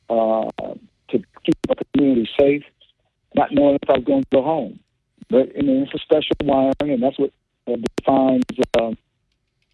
uh, 0.09 0.49
to 1.09 1.19
keep 1.45 1.55
our 1.69 1.75
community 1.93 2.27
safe, 2.39 2.63
not 3.35 3.53
knowing 3.53 3.77
if 3.83 3.87
I 3.87 3.93
was 3.93 4.03
going 4.03 4.23
to 4.23 4.29
go 4.31 4.41
home. 4.41 4.79
But 5.29 5.51
I 5.55 5.61
mean, 5.61 5.83
it's 5.83 5.93
a 5.93 5.99
special 5.99 6.35
wiring, 6.41 6.73
and 6.93 7.03
that's 7.03 7.19
what 7.19 7.31
uh, 7.67 7.75
defines 7.97 8.43
uh, 8.80 8.91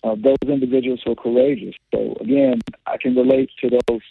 uh, 0.04 0.16
those 0.16 0.38
individuals 0.48 1.02
who 1.04 1.12
are 1.12 1.16
courageous. 1.16 1.76
So 1.94 2.16
again, 2.20 2.62
I 2.86 2.98
can 2.98 3.16
relate 3.16 3.50
to 3.62 3.70
those 3.70 4.02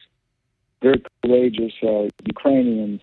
very 0.81 1.03
courageous 1.23 1.73
uh, 1.83 2.09
Ukrainians 2.25 3.01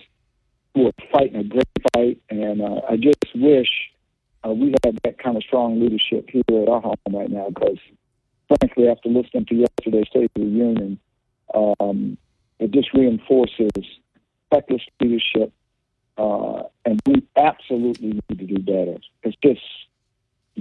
who 0.74 0.88
are 0.88 0.92
fighting 1.12 1.38
a 1.38 1.44
great 1.44 1.68
fight, 1.94 2.22
and 2.30 2.62
uh, 2.62 2.82
I 2.90 2.98
just 2.98 3.26
wish 3.36 3.70
uh, 4.46 4.52
we 4.52 4.74
had 4.84 4.98
that 5.04 5.18
kind 5.20 5.38
of 5.38 5.44
strong 5.44 5.80
leadership 5.80 6.30
here 6.30 6.44
at 6.50 6.70
our 6.70 6.82
home 6.82 6.96
right 7.12 7.30
now. 7.30 7.50
Because 7.50 7.80
frankly, 8.48 8.88
after 8.88 9.10
listening 9.10 9.46
to 9.46 9.56
yesterday's 9.56 10.08
State 10.10 10.32
of 10.36 10.42
the 10.42 10.48
Union, 10.48 11.00
um, 11.54 12.18
it 12.60 12.72
just 12.72 12.94
reinforces 12.94 13.70
reckless 14.52 14.82
leadership, 15.00 15.54
uh, 16.18 16.64
and 16.86 17.00
we 17.06 17.24
absolutely 17.38 18.10
need 18.14 18.40
to 18.40 18.46
do 18.46 18.60
better. 18.60 18.98
It's 19.24 19.38
just 19.44 19.62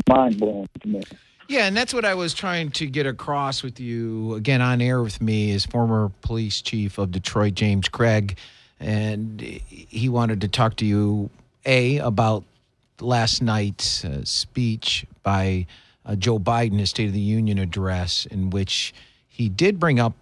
mind 0.08 0.38
blowing 0.38 0.68
to 0.80 0.88
me. 0.88 1.02
Yeah, 1.48 1.66
and 1.66 1.74
that's 1.74 1.94
what 1.94 2.04
I 2.04 2.14
was 2.14 2.34
trying 2.34 2.70
to 2.72 2.87
get 2.87 3.06
across 3.06 3.62
with 3.62 3.80
you 3.80 4.34
again 4.34 4.61
on 4.61 4.82
air 4.82 5.02
with 5.02 5.22
me 5.22 5.52
as 5.52 5.64
former 5.64 6.12
police 6.20 6.61
chief 6.61 6.98
of 6.98 7.11
Detroit, 7.11 7.54
James 7.54 7.88
Craig, 7.88 8.37
and 8.78 9.40
he 9.40 10.11
wanted 10.11 10.42
to 10.42 10.48
talk 10.48 10.76
to 10.76 10.84
you 10.84 11.30
a 11.64 11.98
about 11.98 12.44
last 13.00 13.40
night's 13.40 14.04
uh, 14.04 14.24
speech 14.24 15.06
by 15.22 15.66
uh, 16.04 16.16
Joe 16.16 16.38
Biden, 16.38 16.78
his 16.78 16.90
State 16.90 17.08
of 17.08 17.14
the 17.14 17.20
Union 17.20 17.58
address, 17.58 18.26
in 18.26 18.50
which 18.50 18.92
he 19.26 19.48
did 19.48 19.80
bring 19.80 19.98
up 19.98 20.14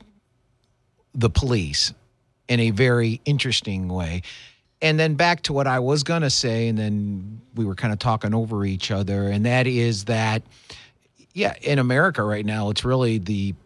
the 1.15 1.31
police 1.31 1.93
in 2.49 2.61
a 2.61 2.71
very 2.71 3.21
interesting 3.25 3.89
way. 3.89 4.23
And 4.87 5.01
then 5.01 5.17
back 5.17 5.43
to 5.43 5.53
what 5.53 5.67
I 5.67 5.81
was 5.81 6.05
going 6.05 6.23
to 6.23 6.31
say, 6.31 6.69
and 6.69 6.79
then 6.79 7.41
we 7.57 7.65
were 7.65 7.75
kind 7.75 7.93
of 7.93 7.99
talking 7.99 8.33
over 8.33 8.65
each 8.65 8.93
other, 8.93 9.27
and 9.27 9.45
that 9.45 9.67
is 9.67 10.05
that, 10.05 10.45
yeah, 11.35 11.55
in 11.61 11.81
America 11.81 12.23
right 12.23 12.47
now, 12.47 12.71
it's 12.71 12.85
really 12.85 13.19
the 13.19 13.57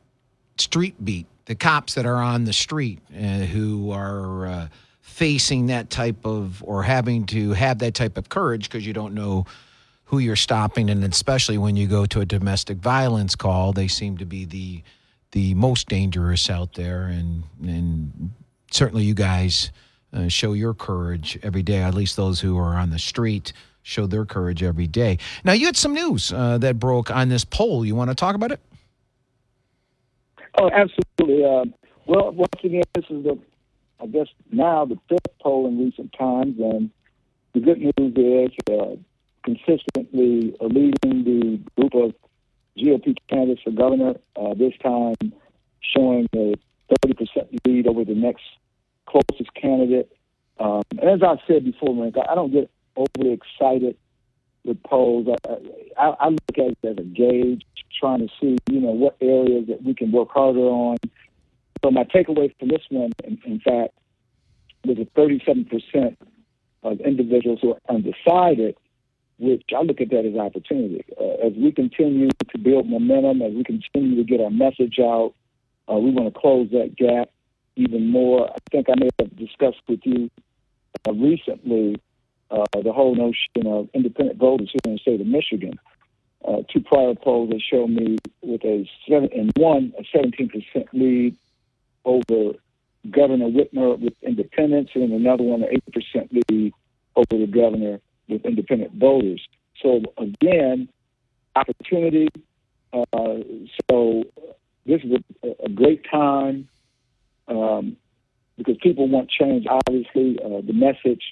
street 0.56 0.94
beat, 1.04 1.26
the 1.44 1.54
cops 1.54 1.94
that 1.96 2.06
are 2.06 2.16
on 2.16 2.44
the 2.44 2.54
street 2.54 3.00
uh, 3.14 3.40
who 3.40 3.90
are 3.90 4.46
uh, 4.46 4.68
facing 5.02 5.66
that 5.66 5.90
type 5.90 6.24
of, 6.24 6.64
or 6.64 6.82
having 6.82 7.26
to 7.26 7.52
have 7.52 7.80
that 7.80 7.92
type 7.92 8.16
of 8.16 8.30
courage 8.30 8.70
because 8.70 8.86
you 8.86 8.94
don't 8.94 9.12
know 9.12 9.44
who 10.04 10.20
you're 10.20 10.36
stopping. 10.36 10.88
And 10.88 11.04
especially 11.04 11.58
when 11.58 11.76
you 11.76 11.86
go 11.86 12.06
to 12.06 12.22
a 12.22 12.24
domestic 12.24 12.78
violence 12.78 13.34
call, 13.36 13.74
they 13.74 13.88
seem 13.88 14.16
to 14.16 14.24
be 14.24 14.46
the, 14.46 14.82
the 15.32 15.52
most 15.52 15.86
dangerous 15.86 16.48
out 16.48 16.72
there. 16.76 17.02
And, 17.02 17.42
and 17.62 18.30
certainly 18.70 19.04
you 19.04 19.12
guys 19.12 19.70
uh, 20.12 20.28
show 20.28 20.52
your 20.52 20.74
courage 20.74 21.38
every 21.42 21.62
day, 21.62 21.78
at 21.78 21.94
least 21.94 22.16
those 22.16 22.40
who 22.40 22.58
are 22.58 22.74
on 22.76 22.90
the 22.90 22.98
street 22.98 23.52
show 23.82 24.06
their 24.06 24.24
courage 24.24 24.62
every 24.62 24.86
day. 24.86 25.18
Now, 25.44 25.52
you 25.52 25.66
had 25.66 25.76
some 25.76 25.94
news 25.94 26.32
uh, 26.32 26.58
that 26.58 26.78
broke 26.78 27.10
on 27.10 27.28
this 27.28 27.44
poll. 27.44 27.84
You 27.84 27.94
want 27.94 28.10
to 28.10 28.14
talk 28.14 28.34
about 28.34 28.52
it? 28.52 28.60
Oh, 30.58 30.70
absolutely. 30.70 31.44
Uh, 31.44 31.64
well, 32.06 32.32
once 32.32 32.52
again, 32.62 32.82
this 32.94 33.04
is 33.08 33.24
the, 33.24 33.38
I 34.00 34.06
guess 34.06 34.26
now 34.52 34.84
the 34.84 34.98
fifth 35.08 35.38
poll 35.40 35.66
in 35.66 35.78
recent 35.78 36.12
times, 36.12 36.56
and 36.58 36.90
the 37.54 37.60
good 37.60 37.78
news 37.78 37.92
is 37.98 38.50
uh, 38.70 38.96
consistently 39.44 40.54
leading 40.60 41.24
the 41.24 41.60
group 41.76 41.94
of 41.94 42.14
GOP 42.76 43.14
candidates 43.28 43.62
for 43.62 43.70
governor. 43.70 44.14
Uh, 44.36 44.54
this 44.54 44.74
time, 44.82 45.14
showing 45.80 46.26
a 46.34 46.54
30% 47.06 47.58
lead 47.66 47.86
over 47.86 48.04
the 48.04 48.14
next 48.14 48.42
closest 49.10 49.52
candidate. 49.54 50.12
Um, 50.58 50.82
and 50.90 51.08
as 51.08 51.22
I 51.22 51.36
said 51.46 51.64
before, 51.64 52.12
I 52.28 52.34
don't 52.34 52.52
get 52.52 52.70
overly 52.96 53.32
excited 53.32 53.96
with 54.64 54.82
polls. 54.82 55.26
I, 55.48 55.52
I, 55.98 56.16
I 56.20 56.28
look 56.28 56.58
at 56.58 56.58
it 56.58 56.78
as 56.84 56.98
a 56.98 57.02
gauge, 57.02 57.64
trying 57.98 58.20
to 58.20 58.28
see, 58.40 58.58
you 58.70 58.80
know, 58.80 58.90
what 58.90 59.16
areas 59.20 59.66
that 59.68 59.82
we 59.82 59.94
can 59.94 60.12
work 60.12 60.30
harder 60.30 60.60
on. 60.60 60.98
So 61.82 61.90
my 61.90 62.04
takeaway 62.04 62.54
from 62.58 62.68
this 62.68 62.82
one, 62.90 63.12
in, 63.24 63.38
in 63.44 63.60
fact, 63.60 63.94
was 64.84 64.98
a 64.98 65.06
37% 65.18 66.16
of 66.82 67.00
individuals 67.00 67.58
who 67.62 67.72
are 67.72 67.80
undecided, 67.88 68.76
which 69.38 69.62
I 69.74 69.82
look 69.82 70.00
at 70.00 70.10
that 70.10 70.26
as 70.26 70.36
opportunity. 70.38 71.04
Uh, 71.18 71.46
as 71.46 71.52
we 71.56 71.72
continue 71.72 72.28
to 72.28 72.58
build 72.58 72.88
momentum, 72.88 73.42
as 73.42 73.52
we 73.52 73.64
continue 73.64 74.16
to 74.16 74.24
get 74.24 74.40
our 74.40 74.50
message 74.50 74.98
out, 75.00 75.34
uh, 75.90 75.96
we 75.96 76.10
want 76.10 76.32
to 76.32 76.38
close 76.38 76.68
that 76.70 76.96
gap 76.96 77.30
even 77.80 78.08
more. 78.08 78.50
I 78.50 78.56
think 78.70 78.88
I 78.88 78.94
may 78.98 79.08
have 79.18 79.36
discussed 79.36 79.82
with 79.88 80.00
you 80.04 80.30
uh, 81.06 81.12
recently 81.12 81.96
uh, 82.50 82.64
the 82.82 82.92
whole 82.92 83.14
notion 83.14 83.66
of 83.66 83.88
independent 83.94 84.38
voters 84.38 84.70
here 84.72 84.80
in 84.84 84.92
the 84.92 84.98
state 84.98 85.20
of 85.20 85.26
Michigan. 85.26 85.78
Uh, 86.46 86.62
two 86.72 86.80
prior 86.80 87.14
polls 87.14 87.50
that 87.50 87.60
show 87.60 87.86
me 87.86 88.16
with 88.42 88.64
a 88.64 88.88
seven 89.08 89.28
and 89.34 89.52
one 89.56 89.92
a 89.98 90.16
17% 90.16 90.50
lead 90.92 91.36
over 92.04 92.54
Governor 93.10 93.46
Whitmer 93.46 93.98
with 93.98 94.14
independents, 94.22 94.92
and 94.94 95.12
another 95.12 95.44
one 95.44 95.62
an 95.62 95.68
8% 95.90 96.42
lead 96.50 96.72
over 97.16 97.38
the 97.38 97.46
governor 97.46 98.00
with 98.28 98.44
independent 98.44 98.92
voters. 98.94 99.46
So 99.82 100.02
again, 100.18 100.88
opportunity. 101.56 102.28
Uh, 102.92 103.38
so 103.90 104.24
this 104.86 105.00
is 105.02 105.12
a, 105.42 105.64
a 105.64 105.68
great 105.68 106.04
time 106.10 106.68
um, 107.50 107.96
because 108.56 108.76
people 108.82 109.08
want 109.08 109.30
change. 109.30 109.66
Obviously, 109.68 110.38
uh, 110.44 110.60
the 110.66 110.72
message 110.72 111.22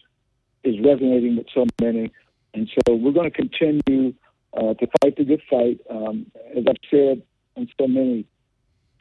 is 0.64 0.76
resonating 0.84 1.36
with 1.36 1.46
so 1.54 1.66
many, 1.80 2.10
and 2.54 2.68
so 2.68 2.94
we're 2.94 3.12
going 3.12 3.30
to 3.30 3.36
continue 3.36 4.14
uh, 4.54 4.74
to 4.74 4.86
fight 5.00 5.16
the 5.16 5.24
good 5.24 5.42
fight. 5.48 5.80
Um, 5.90 6.26
as 6.56 6.64
I've 6.68 6.76
said 6.90 7.22
on 7.56 7.68
so 7.78 7.86
many 7.86 8.26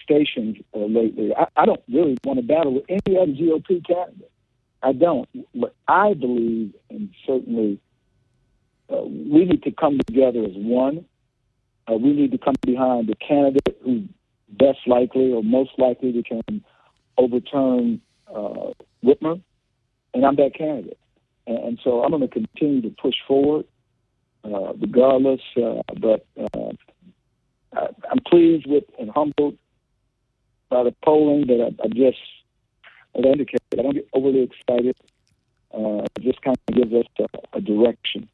stations 0.02 0.58
uh, 0.76 0.80
lately, 0.80 1.34
I, 1.36 1.48
I 1.56 1.66
don't 1.66 1.84
really 1.92 2.18
want 2.24 2.40
to 2.40 2.46
battle 2.46 2.76
with 2.76 2.86
any 2.90 3.18
other 3.18 3.32
GOP 3.32 3.86
candidate. 3.86 4.32
I 4.84 4.94
don't, 4.94 5.28
but 5.56 5.74
I 5.88 6.14
believe, 6.14 6.74
and 6.90 7.10
certainly, 7.26 7.80
uh, 8.94 9.02
we 9.04 9.46
need 9.46 9.64
to 9.64 9.72
come 9.72 9.98
together 10.06 10.44
as 10.44 10.54
one. 10.54 11.06
Uh, 11.90 11.96
we 11.96 12.14
need 12.14 12.32
to 12.32 12.38
come 12.38 12.56
behind 12.66 13.08
the 13.08 13.16
candidate 13.16 13.78
who's 13.84 14.04
best 14.50 14.80
likely 14.86 15.32
or 15.34 15.44
most 15.44 15.72
likely 15.78 16.14
to 16.14 16.24
can 16.24 16.64
overturn 17.18 18.02
uh, 18.34 18.72
Whitmer, 19.04 19.42
and 20.14 20.26
I'm 20.26 20.36
that 20.36 20.54
candidate. 20.56 20.98
And, 21.46 21.58
and 21.58 21.80
so 21.84 22.04
I'm 22.04 22.12
going 22.12 22.22
to 22.22 22.28
continue 22.28 22.82
to 22.82 22.90
push 23.02 23.16
forward, 23.28 23.66
uh, 24.44 24.74
regardless. 24.74 25.42
Uh, 25.56 25.82
but 26.00 26.26
uh, 26.38 26.72
I, 27.74 27.88
I'm 28.12 28.20
pleased 28.28 28.68
with 28.68 28.84
and 29.00 29.10
humbled 29.10 29.58
by 30.70 30.84
the 30.84 30.94
polling 31.04 31.48
that 31.48 31.62
I, 31.62 31.84
I 31.84 31.88
just, 31.88 32.18
as 33.16 33.24
I 33.26 33.30
indicated, 33.30 33.62
I 33.74 33.82
don't 33.82 33.94
get 33.94 34.08
overly 34.14 34.44
excited. 34.44 34.96
Uh, 35.74 36.04
it 36.16 36.22
just 36.22 36.42
kind 36.42 36.58
of 36.68 36.76
gives 36.76 36.94
us 36.94 37.06
a, 37.20 37.58
a 37.58 37.62
direction. 37.62 38.30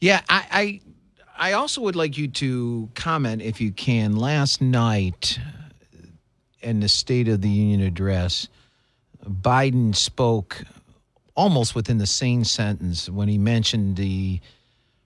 Yeah, 0.00 0.20
I, 0.28 0.46
I 0.50 0.80
I 1.38 1.52
also 1.52 1.80
would 1.80 1.96
like 1.96 2.18
you 2.18 2.28
to 2.28 2.90
comment, 2.94 3.40
if 3.42 3.60
you 3.60 3.72
can. 3.72 4.16
Last 4.16 4.60
night, 4.60 5.38
in 6.62 6.80
the 6.80 6.88
State 6.88 7.28
of 7.28 7.40
the 7.40 7.48
Union 7.48 7.80
address, 7.80 8.48
Biden 9.24 9.94
spoke 9.94 10.62
almost 11.34 11.74
within 11.74 11.98
the 11.98 12.06
same 12.06 12.44
sentence 12.44 13.08
when 13.08 13.28
he 13.28 13.38
mentioned 13.38 13.96
the 13.96 14.40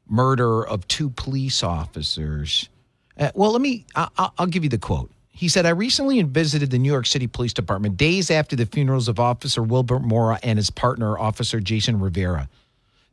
murder 0.09 0.67
of 0.67 0.87
two 0.89 1.11
police 1.11 1.63
officers. 1.63 2.69
Uh, 3.19 3.31
well, 3.35 3.53
let 3.53 3.61
me, 3.61 3.85
I, 3.95 4.09
I'll 4.39 4.47
give 4.47 4.63
you 4.63 4.71
the 4.71 4.79
quote. 4.79 5.11
He 5.31 5.49
said, 5.49 5.67
I 5.67 5.71
recently 5.71 6.23
visited 6.23 6.71
the 6.71 6.79
New 6.79 6.91
York 6.91 7.07
City 7.07 7.27
Police 7.27 7.53
Department 7.53 7.97
days 7.99 8.31
after 8.31 8.57
the 8.57 8.65
funerals 8.65 9.07
of 9.07 9.21
Officer 9.21 9.63
Wilbert 9.63 10.03
Mora 10.03 10.39
and 10.43 10.59
his 10.59 10.71
partner, 10.71 11.19
Officer 11.19 11.61
Jason 11.61 12.01
Rivera. 12.01 12.49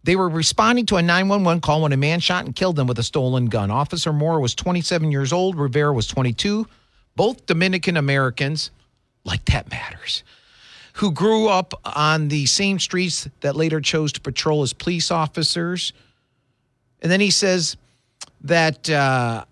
They 0.05 0.15
were 0.15 0.29
responding 0.29 0.85
to 0.87 0.97
a 0.97 1.01
911 1.01 1.61
call 1.61 1.81
when 1.81 1.91
a 1.91 1.97
man 1.97 2.19
shot 2.19 2.45
and 2.45 2.55
killed 2.55 2.75
them 2.75 2.87
with 2.87 2.99
a 2.99 3.03
stolen 3.03 3.47
gun. 3.47 3.71
Officer 3.71 4.13
Mora 4.13 4.39
was 4.39 4.55
27 4.55 5.11
years 5.11 5.33
old, 5.33 5.57
Rivera 5.57 5.93
was 5.93 6.07
22 6.07 6.67
both 7.15 7.45
Dominican 7.45 7.97
Americans, 7.97 8.71
like 9.23 9.45
that 9.45 9.69
matters, 9.69 10.23
who 10.93 11.11
grew 11.11 11.47
up 11.47 11.73
on 11.95 12.27
the 12.27 12.45
same 12.45 12.79
streets 12.79 13.27
that 13.41 13.55
later 13.55 13.81
chose 13.81 14.11
to 14.13 14.21
patrol 14.21 14.61
as 14.61 14.73
police 14.73 15.11
officers. 15.11 15.93
And 17.01 17.11
then 17.11 17.19
he 17.19 17.31
says 17.31 17.77
that 18.41 18.89
uh, 18.89 19.45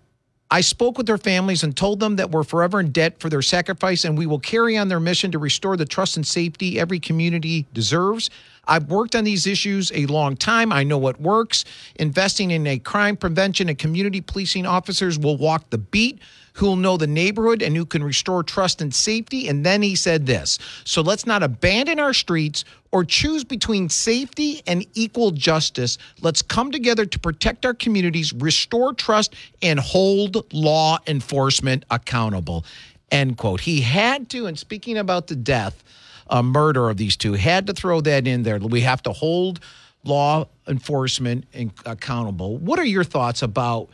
I 0.50 0.60
spoke 0.60 0.98
with 0.98 1.06
their 1.06 1.18
families 1.18 1.62
and 1.62 1.74
told 1.74 1.98
them 1.98 2.16
that 2.16 2.30
we're 2.30 2.44
forever 2.44 2.78
in 2.78 2.92
debt 2.92 3.18
for 3.18 3.30
their 3.30 3.40
sacrifice 3.40 4.04
and 4.04 4.18
we 4.18 4.26
will 4.26 4.38
carry 4.38 4.76
on 4.76 4.88
their 4.88 5.00
mission 5.00 5.30
to 5.32 5.38
restore 5.38 5.78
the 5.78 5.86
trust 5.86 6.16
and 6.16 6.26
safety 6.26 6.78
every 6.78 7.00
community 7.00 7.66
deserves. 7.72 8.28
I've 8.66 8.90
worked 8.90 9.16
on 9.16 9.24
these 9.24 9.46
issues 9.46 9.90
a 9.94 10.04
long 10.06 10.36
time. 10.36 10.70
I 10.70 10.84
know 10.84 10.98
what 10.98 11.18
works. 11.18 11.64
Investing 11.96 12.50
in 12.50 12.66
a 12.66 12.78
crime 12.78 13.16
prevention 13.16 13.70
and 13.70 13.78
community 13.78 14.20
policing 14.20 14.66
officers 14.66 15.18
will 15.18 15.38
walk 15.38 15.70
the 15.70 15.78
beat 15.78 16.20
who'll 16.54 16.76
know 16.76 16.96
the 16.96 17.06
neighborhood 17.06 17.62
and 17.62 17.76
who 17.76 17.86
can 17.86 18.04
restore 18.04 18.42
trust 18.42 18.82
and 18.82 18.94
safety. 18.94 19.48
And 19.48 19.64
then 19.64 19.82
he 19.82 19.96
said 19.96 20.26
this 20.26 20.58
So 20.84 21.02
let's 21.02 21.26
not 21.26 21.42
abandon 21.42 21.98
our 21.98 22.14
streets 22.14 22.64
or 22.90 23.04
choose 23.04 23.42
between 23.42 23.88
safety 23.88 24.62
and 24.66 24.86
equal 24.94 25.30
justice. 25.30 25.98
Let's 26.20 26.42
come 26.42 26.70
together 26.70 27.06
to 27.06 27.18
protect 27.18 27.64
our 27.64 27.74
communities, 27.74 28.32
restore 28.32 28.92
trust, 28.92 29.34
and 29.62 29.80
hold 29.80 30.52
law 30.52 30.98
enforcement 31.06 31.84
accountable. 31.90 32.64
End 33.10 33.38
quote. 33.38 33.60
He 33.60 33.80
had 33.80 34.28
to, 34.30 34.46
and 34.46 34.58
speaking 34.58 34.98
about 34.98 35.26
the 35.26 35.36
death, 35.36 35.82
uh, 36.28 36.42
murder 36.42 36.88
of 36.88 36.96
these 36.96 37.16
two, 37.16 37.34
had 37.34 37.66
to 37.66 37.72
throw 37.72 38.00
that 38.02 38.26
in 38.26 38.42
there. 38.42 38.58
We 38.58 38.82
have 38.82 39.02
to 39.02 39.12
hold 39.12 39.60
law 40.04 40.46
enforcement 40.66 41.44
accountable. 41.86 42.58
What 42.58 42.78
are 42.78 42.84
your 42.84 43.04
thoughts 43.04 43.42
about? 43.42 43.88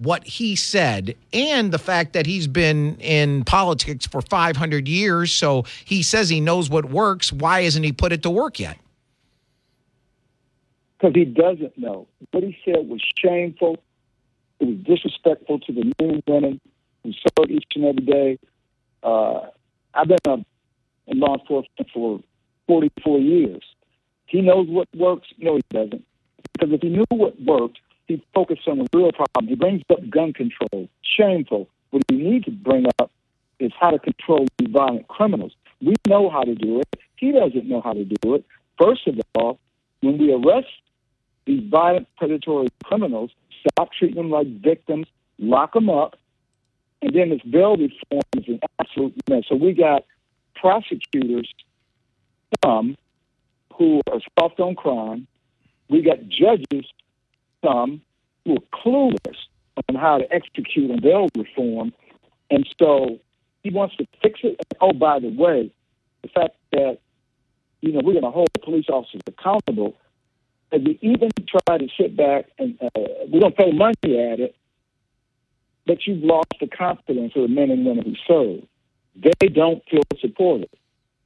What 0.00 0.24
he 0.24 0.56
said 0.56 1.14
and 1.32 1.72
the 1.72 1.78
fact 1.78 2.14
that 2.14 2.24
he's 2.24 2.46
been 2.46 2.96
in 3.00 3.44
politics 3.44 4.06
for 4.06 4.22
500 4.22 4.88
years. 4.88 5.30
So 5.30 5.64
he 5.84 6.02
says 6.02 6.30
he 6.30 6.40
knows 6.40 6.70
what 6.70 6.86
works. 6.86 7.32
Why 7.32 7.62
hasn't 7.62 7.84
he 7.84 7.92
put 7.92 8.12
it 8.12 8.22
to 8.22 8.30
work 8.30 8.58
yet? 8.58 8.78
Because 10.98 11.14
he 11.14 11.26
doesn't 11.26 11.76
know. 11.76 12.06
What 12.30 12.44
he 12.44 12.56
said 12.64 12.88
was 12.88 13.02
shameful. 13.22 13.78
It 14.58 14.68
was 14.68 14.76
disrespectful 14.78 15.60
to 15.60 15.72
the 15.72 15.92
men 16.00 16.10
and 16.10 16.22
women 16.26 16.60
who 17.04 17.12
serve 17.12 17.50
each 17.50 17.64
and 17.74 17.84
every 17.84 18.04
day. 18.04 18.38
Uh, 19.02 19.48
I've 19.92 20.08
been 20.08 20.18
a, 20.26 20.44
in 21.08 21.20
law 21.20 21.38
enforcement 21.38 21.90
for 21.92 22.20
44 22.68 23.18
years. 23.18 23.62
He 24.26 24.40
knows 24.40 24.66
what 24.68 24.88
works. 24.94 25.28
No, 25.38 25.56
he 25.56 25.62
doesn't. 25.70 26.04
Because 26.52 26.72
if 26.72 26.80
he 26.80 26.88
knew 26.88 27.04
what 27.10 27.40
worked, 27.42 27.80
he 28.10 28.24
focused 28.34 28.66
on 28.66 28.78
the 28.78 28.86
real 28.92 29.12
problem. 29.12 29.46
He 29.46 29.54
brings 29.54 29.82
up 29.88 29.98
gun 30.10 30.32
control. 30.32 30.88
Shameful. 31.02 31.68
What 31.90 32.02
we 32.10 32.16
need 32.16 32.44
to 32.44 32.50
bring 32.50 32.86
up 32.98 33.10
is 33.60 33.70
how 33.78 33.90
to 33.90 33.98
control 34.00 34.46
these 34.58 34.68
violent 34.70 35.06
criminals. 35.06 35.52
We 35.80 35.94
know 36.08 36.28
how 36.28 36.42
to 36.42 36.54
do 36.56 36.80
it. 36.80 36.88
He 37.16 37.30
doesn't 37.30 37.68
know 37.68 37.80
how 37.80 37.92
to 37.92 38.04
do 38.04 38.34
it. 38.34 38.44
First 38.82 39.06
of 39.06 39.20
all, 39.36 39.60
when 40.00 40.18
we 40.18 40.32
arrest 40.32 40.66
these 41.46 41.62
violent 41.70 42.08
predatory 42.16 42.68
criminals, 42.82 43.30
stop 43.68 43.90
treating 43.92 44.16
them 44.16 44.30
like 44.30 44.48
victims, 44.60 45.06
lock 45.38 45.74
them 45.74 45.88
up, 45.88 46.16
and 47.02 47.14
then 47.14 47.30
this 47.30 47.42
bail 47.42 47.76
reform 47.76 48.22
is 48.36 48.48
an 48.48 48.60
absolute 48.80 49.14
mess. 49.28 49.44
So 49.48 49.54
we 49.54 49.72
got 49.72 50.04
prosecutors, 50.56 51.48
some 52.64 52.96
who 53.74 54.00
are 54.10 54.20
soft 54.38 54.58
on 54.58 54.74
crime. 54.74 55.28
We 55.88 56.02
got 56.02 56.18
judges 56.28 56.86
some 57.64 58.02
who 58.44 58.54
are 58.54 58.80
clueless 58.84 59.36
on 59.88 59.94
how 59.94 60.18
to 60.18 60.32
execute 60.32 60.90
on 60.90 61.00
bail 61.00 61.28
reform. 61.36 61.92
And 62.50 62.68
so 62.78 63.18
he 63.62 63.70
wants 63.70 63.96
to 63.96 64.06
fix 64.22 64.40
it. 64.42 64.60
Oh, 64.80 64.92
by 64.92 65.18
the 65.20 65.28
way, 65.28 65.70
the 66.22 66.28
fact 66.28 66.56
that, 66.72 66.98
you 67.80 67.92
know, 67.92 68.00
we're 68.02 68.12
going 68.12 68.24
to 68.24 68.30
hold 68.30 68.48
police 68.62 68.86
officers 68.88 69.22
accountable, 69.26 69.96
and 70.72 70.86
we 70.86 70.98
even 71.02 71.30
try 71.48 71.78
to 71.78 71.88
sit 71.98 72.16
back 72.16 72.46
and 72.58 72.78
uh, 72.82 73.00
we 73.32 73.40
don't 73.40 73.56
throw 73.56 73.72
money 73.72 73.94
at 74.04 74.40
it, 74.40 74.56
but 75.86 76.06
you've 76.06 76.22
lost 76.22 76.52
the 76.60 76.66
confidence 76.66 77.32
of 77.34 77.42
the 77.42 77.48
men 77.48 77.70
and 77.70 77.84
women 77.84 78.04
who 78.04 78.14
serve. 78.26 78.66
They 79.16 79.48
don't 79.48 79.82
feel 79.90 80.02
supported. 80.20 80.70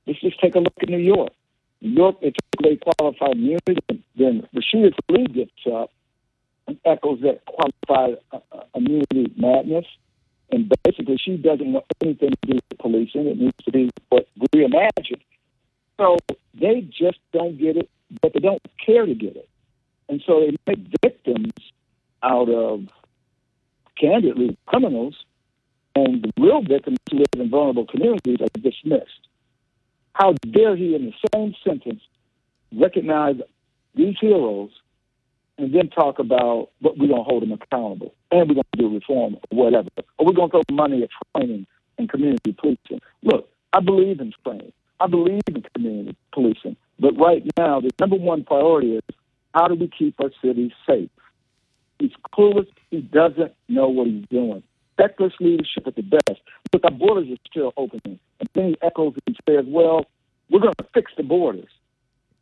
Let's 0.06 0.20
just 0.20 0.40
take 0.40 0.54
a 0.54 0.60
look 0.60 0.74
at 0.80 0.88
New 0.88 0.98
York. 0.98 1.32
New 1.80 1.90
York, 1.90 2.16
it's 2.22 2.36
a 2.38 2.66
away 2.66 2.76
qualified 2.76 3.32
immunity. 3.32 4.04
Then 4.16 4.48
Rashida 4.54 4.92
Tlaib 5.10 5.34
gets 5.34 5.50
up 5.70 5.90
echoes 6.84 7.20
that 7.22 7.44
qualified 7.46 8.18
uh, 8.32 8.38
uh, 8.52 8.64
immunity 8.74 9.32
madness. 9.36 9.86
And 10.50 10.72
basically, 10.84 11.16
she 11.22 11.36
doesn't 11.36 11.72
want 11.72 11.86
anything 12.02 12.30
to 12.30 12.36
do 12.46 12.54
with 12.54 12.78
policing. 12.78 13.26
It 13.26 13.38
needs 13.38 13.56
to 13.64 13.72
be 13.72 13.90
what 14.08 14.28
reimagined. 14.54 15.22
So 15.98 16.18
they 16.58 16.82
just 16.82 17.18
don't 17.32 17.58
get 17.58 17.76
it, 17.76 17.88
but 18.20 18.32
they 18.34 18.40
don't 18.40 18.62
care 18.84 19.06
to 19.06 19.14
get 19.14 19.36
it. 19.36 19.48
And 20.08 20.22
so 20.26 20.40
they 20.40 20.56
make 20.66 20.86
victims 21.02 21.52
out 22.22 22.48
of, 22.48 22.88
candidly, 23.96 24.56
criminals, 24.66 25.16
and 25.94 26.24
the 26.24 26.42
real 26.42 26.62
victims 26.62 26.98
who 27.10 27.18
live 27.18 27.26
in 27.34 27.48
vulnerable 27.48 27.86
communities 27.86 28.38
are 28.40 28.60
dismissed. 28.60 29.28
How 30.12 30.34
dare 30.50 30.76
he, 30.76 30.94
in 30.94 31.06
the 31.06 31.28
same 31.34 31.54
sentence, 31.64 32.02
recognize 32.72 33.36
these 33.94 34.16
heroes 34.20 34.70
and 35.58 35.74
then 35.74 35.88
talk 35.88 36.18
about 36.18 36.70
what 36.80 36.98
we're 36.98 37.08
going 37.08 37.20
to 37.20 37.24
hold 37.24 37.42
them 37.42 37.52
accountable 37.52 38.14
and 38.30 38.48
we're 38.48 38.54
going 38.54 38.64
to 38.76 38.78
do 38.78 38.94
reform 38.94 39.36
or 39.50 39.64
whatever. 39.64 39.88
Or 40.18 40.26
we're 40.26 40.32
going 40.32 40.50
to 40.50 40.62
throw 40.68 40.76
money 40.76 41.02
at 41.02 41.10
training 41.36 41.66
and 41.98 42.08
community 42.08 42.52
policing. 42.52 43.00
Look, 43.22 43.48
I 43.72 43.80
believe 43.80 44.20
in 44.20 44.32
training. 44.44 44.72
I 45.00 45.06
believe 45.06 45.42
in 45.48 45.62
community 45.74 46.16
policing. 46.32 46.76
But 46.98 47.18
right 47.18 47.44
now, 47.56 47.80
the 47.80 47.90
number 48.00 48.16
one 48.16 48.44
priority 48.44 48.96
is 48.96 49.02
how 49.54 49.68
do 49.68 49.74
we 49.74 49.88
keep 49.88 50.20
our 50.20 50.30
cities 50.42 50.72
safe? 50.86 51.10
He's 51.98 52.12
clueless. 52.32 52.66
He 52.90 53.00
doesn't 53.00 53.52
know 53.68 53.88
what 53.88 54.08
he's 54.08 54.26
doing. 54.30 54.62
Feckless 54.96 55.32
leadership 55.40 55.86
at 55.86 55.96
the 55.96 56.02
best. 56.02 56.40
Look, 56.72 56.84
our 56.84 56.90
borders 56.90 57.28
are 57.30 57.36
still 57.50 57.72
opening. 57.76 58.18
And 58.40 58.48
then 58.54 58.68
he 58.68 58.76
echoes 58.82 59.14
and 59.26 59.36
says, 59.48 59.64
well, 59.66 60.06
we're 60.50 60.60
going 60.60 60.74
to 60.78 60.86
fix 60.92 61.12
the 61.16 61.22
borders. 61.22 61.68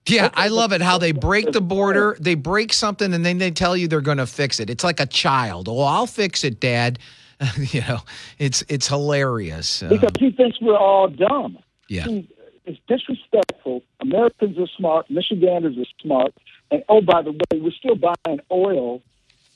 Yeah, 0.06 0.30
I 0.34 0.48
love 0.48 0.72
it 0.72 0.80
how 0.80 0.98
they 0.98 1.12
break 1.12 1.52
the 1.52 1.60
border, 1.60 2.16
they 2.18 2.34
break 2.34 2.72
something, 2.72 3.14
and 3.14 3.24
then 3.24 3.38
they 3.38 3.52
tell 3.52 3.76
you 3.76 3.86
they're 3.86 4.00
going 4.00 4.18
to 4.18 4.26
fix 4.26 4.58
it. 4.58 4.68
It's 4.68 4.82
like 4.82 4.98
a 4.98 5.06
child. 5.06 5.68
Oh, 5.68 5.80
I'll 5.80 6.08
fix 6.08 6.42
it, 6.42 6.58
Dad. 6.58 6.98
you 7.56 7.80
know, 7.82 8.00
it's 8.38 8.62
it's 8.68 8.86
hilarious 8.86 9.82
because 9.82 10.04
um, 10.04 10.12
he 10.18 10.30
thinks 10.30 10.60
we're 10.60 10.76
all 10.76 11.08
dumb. 11.08 11.58
Yeah, 11.88 12.04
he, 12.04 12.28
it's 12.64 12.78
disrespectful. 12.86 13.82
Americans 14.00 14.58
are 14.58 14.68
smart. 14.76 15.10
Michiganders 15.10 15.76
are 15.78 15.90
smart. 16.00 16.34
And 16.70 16.84
oh, 16.88 17.00
by 17.00 17.22
the 17.22 17.32
way, 17.32 17.60
we're 17.60 17.72
still 17.72 17.96
buying 17.96 18.40
oil 18.50 19.02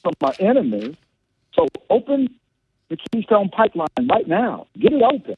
from 0.02 0.14
our 0.22 0.34
enemy. 0.40 0.96
So 1.54 1.66
open 1.90 2.34
the 2.88 2.96
Keystone 3.12 3.48
Pipeline 3.48 4.08
right 4.10 4.26
now. 4.26 4.66
Get 4.78 4.92
it 4.92 5.02
open. 5.02 5.36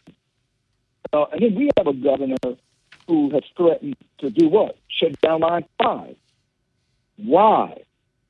Uh, 1.12 1.24
and 1.32 1.42
then 1.42 1.54
we 1.54 1.70
have 1.76 1.86
a 1.86 1.92
governor 1.92 2.36
who 3.08 3.30
has 3.30 3.42
threatened 3.56 3.96
to 4.18 4.30
do 4.30 4.48
what? 4.48 4.76
Shut 4.88 5.18
down 5.20 5.40
Line 5.40 5.64
5. 5.82 6.14
Why? 7.16 7.78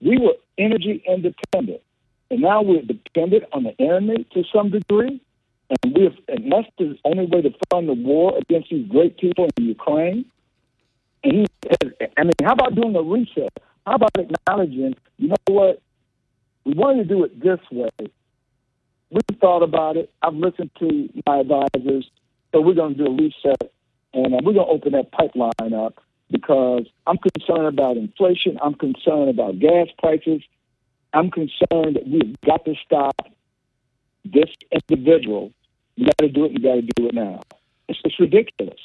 We 0.00 0.18
were 0.18 0.34
energy 0.56 1.02
independent, 1.06 1.82
and 2.30 2.40
now 2.40 2.62
we're 2.62 2.82
dependent 2.82 3.44
on 3.52 3.64
the 3.64 3.74
enemy 3.80 4.26
to 4.32 4.44
some 4.54 4.70
degree. 4.70 5.20
And 5.70 5.94
we 5.94 6.04
have, 6.04 6.14
and 6.28 6.50
that's 6.50 6.68
the 6.78 6.96
only 7.04 7.26
way 7.26 7.42
to 7.42 7.52
fund 7.70 7.88
the 7.88 7.94
war 7.94 8.38
against 8.38 8.70
these 8.70 8.88
great 8.88 9.18
people 9.18 9.48
in 9.58 9.64
Ukraine. 9.66 10.24
And 11.24 11.32
he, 11.32 11.46
I 12.16 12.22
mean, 12.22 12.32
how 12.42 12.52
about 12.52 12.74
doing 12.74 12.96
a 12.96 13.02
reset? 13.02 13.52
How 13.86 13.94
about 13.94 14.12
acknowledging, 14.16 14.94
you 15.18 15.28
know 15.28 15.36
what? 15.48 15.82
We 16.64 16.74
wanted 16.74 17.08
to 17.08 17.14
do 17.14 17.24
it 17.24 17.40
this 17.40 17.58
way. 17.70 17.90
We 19.10 19.20
thought 19.40 19.62
about 19.62 19.96
it. 19.96 20.10
I've 20.22 20.34
listened 20.34 20.70
to 20.78 21.08
my 21.26 21.40
advisors, 21.40 22.10
so 22.52 22.60
we're 22.60 22.74
going 22.74 22.94
to 22.94 23.04
do 23.04 23.10
a 23.10 23.16
reset 23.16 23.72
and 24.14 24.34
uh, 24.34 24.38
we're 24.42 24.54
going 24.54 24.66
to 24.66 24.72
open 24.72 24.92
that 24.92 25.12
pipeline 25.12 25.74
up 25.74 26.02
because 26.30 26.86
I'm 27.06 27.18
concerned 27.18 27.66
about 27.66 27.96
inflation. 27.96 28.58
I'm 28.62 28.74
concerned 28.74 29.30
about 29.30 29.58
gas 29.58 29.88
prices. 29.98 30.42
I'm 31.12 31.30
concerned 31.30 31.96
that 31.96 32.06
we've 32.06 32.36
got 32.44 32.64
to 32.64 32.74
stop 32.84 33.16
this 34.24 34.50
individual. 34.70 35.52
You 35.96 36.06
got 36.06 36.18
to 36.18 36.28
do 36.28 36.44
it. 36.44 36.52
You 36.52 36.58
got 36.58 36.74
to 36.74 36.82
do 36.82 37.08
it 37.08 37.14
now. 37.14 37.42
It's, 37.88 37.98
it's 38.04 38.20
ridiculous. 38.20 38.78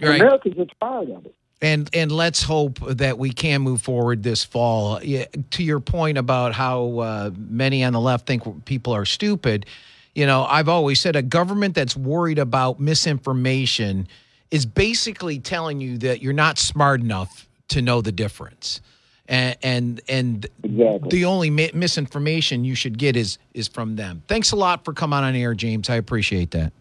Right. 0.00 0.20
Americans 0.20 0.58
are 0.58 0.66
tired 0.80 1.10
of 1.10 1.26
it. 1.26 1.34
And 1.62 1.90
and 1.92 2.10
let's 2.10 2.42
hope 2.42 2.78
that 2.80 3.18
we 3.18 3.32
can 3.32 3.60
move 3.60 3.82
forward 3.82 4.22
this 4.22 4.42
fall. 4.42 4.98
To 4.98 5.62
your 5.62 5.80
point 5.80 6.16
about 6.16 6.54
how 6.54 6.98
uh, 7.00 7.30
many 7.36 7.84
on 7.84 7.92
the 7.92 8.00
left 8.00 8.26
think 8.26 8.64
people 8.64 8.94
are 8.94 9.04
stupid, 9.04 9.66
you 10.14 10.24
know, 10.24 10.44
I've 10.44 10.70
always 10.70 11.00
said 11.00 11.16
a 11.16 11.22
government 11.22 11.74
that's 11.74 11.94
worried 11.94 12.38
about 12.38 12.80
misinformation 12.80 14.08
is 14.50 14.66
basically 14.66 15.38
telling 15.38 15.80
you 15.80 15.98
that 15.98 16.22
you're 16.22 16.32
not 16.32 16.58
smart 16.58 17.00
enough 17.00 17.48
to 17.68 17.82
know 17.82 18.00
the 18.00 18.12
difference. 18.12 18.80
And 19.28 19.56
and, 19.62 20.00
and 20.08 20.46
exactly. 20.64 21.08
the 21.10 21.24
only 21.24 21.50
mi- 21.50 21.70
misinformation 21.72 22.64
you 22.64 22.74
should 22.74 22.98
get 22.98 23.16
is 23.16 23.38
is 23.54 23.68
from 23.68 23.94
them. 23.94 24.22
Thanks 24.26 24.50
a 24.50 24.56
lot 24.56 24.84
for 24.84 24.92
coming 24.92 25.20
on 25.20 25.36
air, 25.36 25.54
James. 25.54 25.88
I 25.88 25.96
appreciate 25.96 26.50
that. 26.50 26.72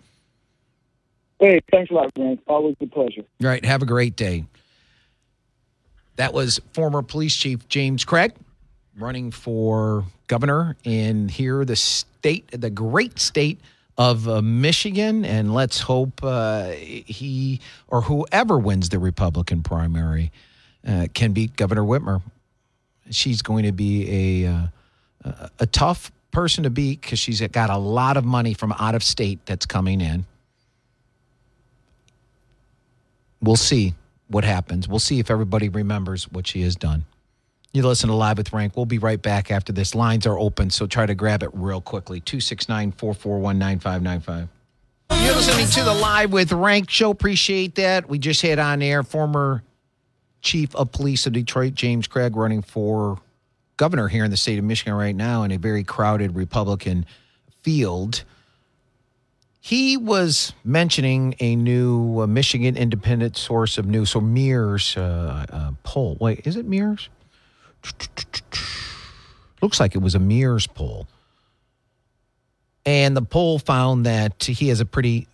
Hey, 1.39 1.59
thanks 1.71 1.91
a 1.91 1.93
lot, 1.93 2.13
Grant. 2.15 2.41
Always 2.47 2.75
a 2.81 2.87
pleasure. 2.87 3.23
All 3.41 3.47
right, 3.47 3.63
have 3.63 3.81
a 3.81 3.85
great 3.85 4.15
day. 4.15 4.45
That 6.15 6.33
was 6.33 6.59
former 6.73 7.01
police 7.01 7.35
chief 7.35 7.67
James 7.69 8.03
Craig 8.03 8.33
running 8.97 9.31
for 9.31 10.03
governor 10.27 10.75
in 10.83 11.29
here, 11.29 11.63
the 11.63 11.75
state, 11.75 12.49
the 12.51 12.69
great 12.69 13.19
state 13.19 13.61
of 13.99 14.29
uh, 14.29 14.41
Michigan, 14.41 15.25
and 15.25 15.53
let's 15.53 15.81
hope 15.81 16.23
uh, 16.23 16.69
he 16.69 17.59
or 17.89 18.01
whoever 18.01 18.57
wins 18.57 18.87
the 18.87 18.97
Republican 18.97 19.61
primary 19.61 20.31
uh, 20.87 21.07
can 21.13 21.33
beat 21.33 21.57
Governor 21.57 21.83
Whitmer. 21.83 22.21
She's 23.11 23.41
going 23.41 23.65
to 23.65 23.73
be 23.73 24.45
a 24.45 24.49
uh, 24.49 24.67
a 25.59 25.65
tough 25.65 26.13
person 26.31 26.63
to 26.63 26.69
beat 26.69 27.01
because 27.01 27.19
she's 27.19 27.41
got 27.41 27.69
a 27.69 27.77
lot 27.77 28.15
of 28.15 28.23
money 28.23 28.53
from 28.53 28.71
out 28.71 28.95
of 28.95 29.03
state 29.03 29.39
that's 29.45 29.65
coming 29.65 29.99
in. 29.99 30.25
We'll 33.41 33.57
see 33.57 33.95
what 34.29 34.45
happens. 34.45 34.87
We'll 34.87 34.99
see 34.99 35.19
if 35.19 35.29
everybody 35.29 35.67
remembers 35.67 36.31
what 36.31 36.47
she 36.47 36.61
has 36.61 36.77
done. 36.77 37.03
You 37.71 37.83
listen 37.83 38.09
to 38.09 38.15
Live 38.15 38.39
with 38.39 38.49
Grant. 38.49 38.75
We'll 38.75 38.87
be 38.87 38.97
right 38.97 39.21
back 39.21 39.51
after 39.51 39.71
this. 39.71 39.93
Lines 39.93 40.25
are 40.25 40.39
open, 40.39 40.71
so 40.71 40.87
try 40.87 41.05
to 41.05 41.13
grab 41.13 41.43
it 41.43 41.51
real 41.53 41.81
quickly. 41.81 42.19
269 42.19 42.93
441 42.93 43.59
9595. 43.59 44.49
You're 45.23 45.35
listening 45.35 45.67
to 45.67 45.83
the 45.83 45.93
Live 45.93 46.31
with 46.31 46.49
Grant 46.49 46.89
show. 46.89 47.11
Appreciate 47.11 47.75
that. 47.75 48.09
We 48.09 48.17
just 48.17 48.41
had 48.41 48.57
on 48.57 48.81
air 48.81 49.03
former 49.03 49.63
chief 50.41 50.75
of 50.75 50.91
police 50.91 51.27
of 51.27 51.33
Detroit, 51.33 51.75
James 51.75 52.07
Craig, 52.07 52.35
running 52.35 52.63
for 52.63 53.19
governor 53.77 54.07
here 54.07 54.23
in 54.23 54.31
the 54.31 54.37
state 54.37 54.57
of 54.57 54.65
Michigan 54.65 54.95
right 54.95 55.15
now 55.15 55.43
in 55.43 55.51
a 55.51 55.57
very 55.57 55.83
crowded 55.83 56.35
Republican 56.35 57.05
field. 57.61 58.23
He 59.59 59.95
was 59.95 60.53
mentioning 60.63 61.35
a 61.39 61.55
new 61.55 62.21
uh, 62.21 62.27
Michigan 62.27 62.75
independent 62.75 63.37
source 63.37 63.77
of 63.77 63.85
news, 63.85 64.09
so 64.09 64.21
MIRS 64.21 64.97
uh, 64.97 65.45
uh, 65.51 65.71
poll. 65.83 66.17
Wait, 66.19 66.47
is 66.47 66.55
it 66.55 66.65
MIRS? 66.65 67.09
Looks 69.61 69.79
like 69.79 69.95
it 69.95 69.99
was 69.99 70.15
a 70.15 70.19
MIRS 70.19 70.67
poll. 70.67 71.07
And 72.85 73.15
the 73.15 73.21
poll 73.21 73.59
found 73.59 74.05
that 74.05 74.43
he 74.43 74.69
has 74.69 74.79
a 74.79 74.85
pretty 74.85 75.27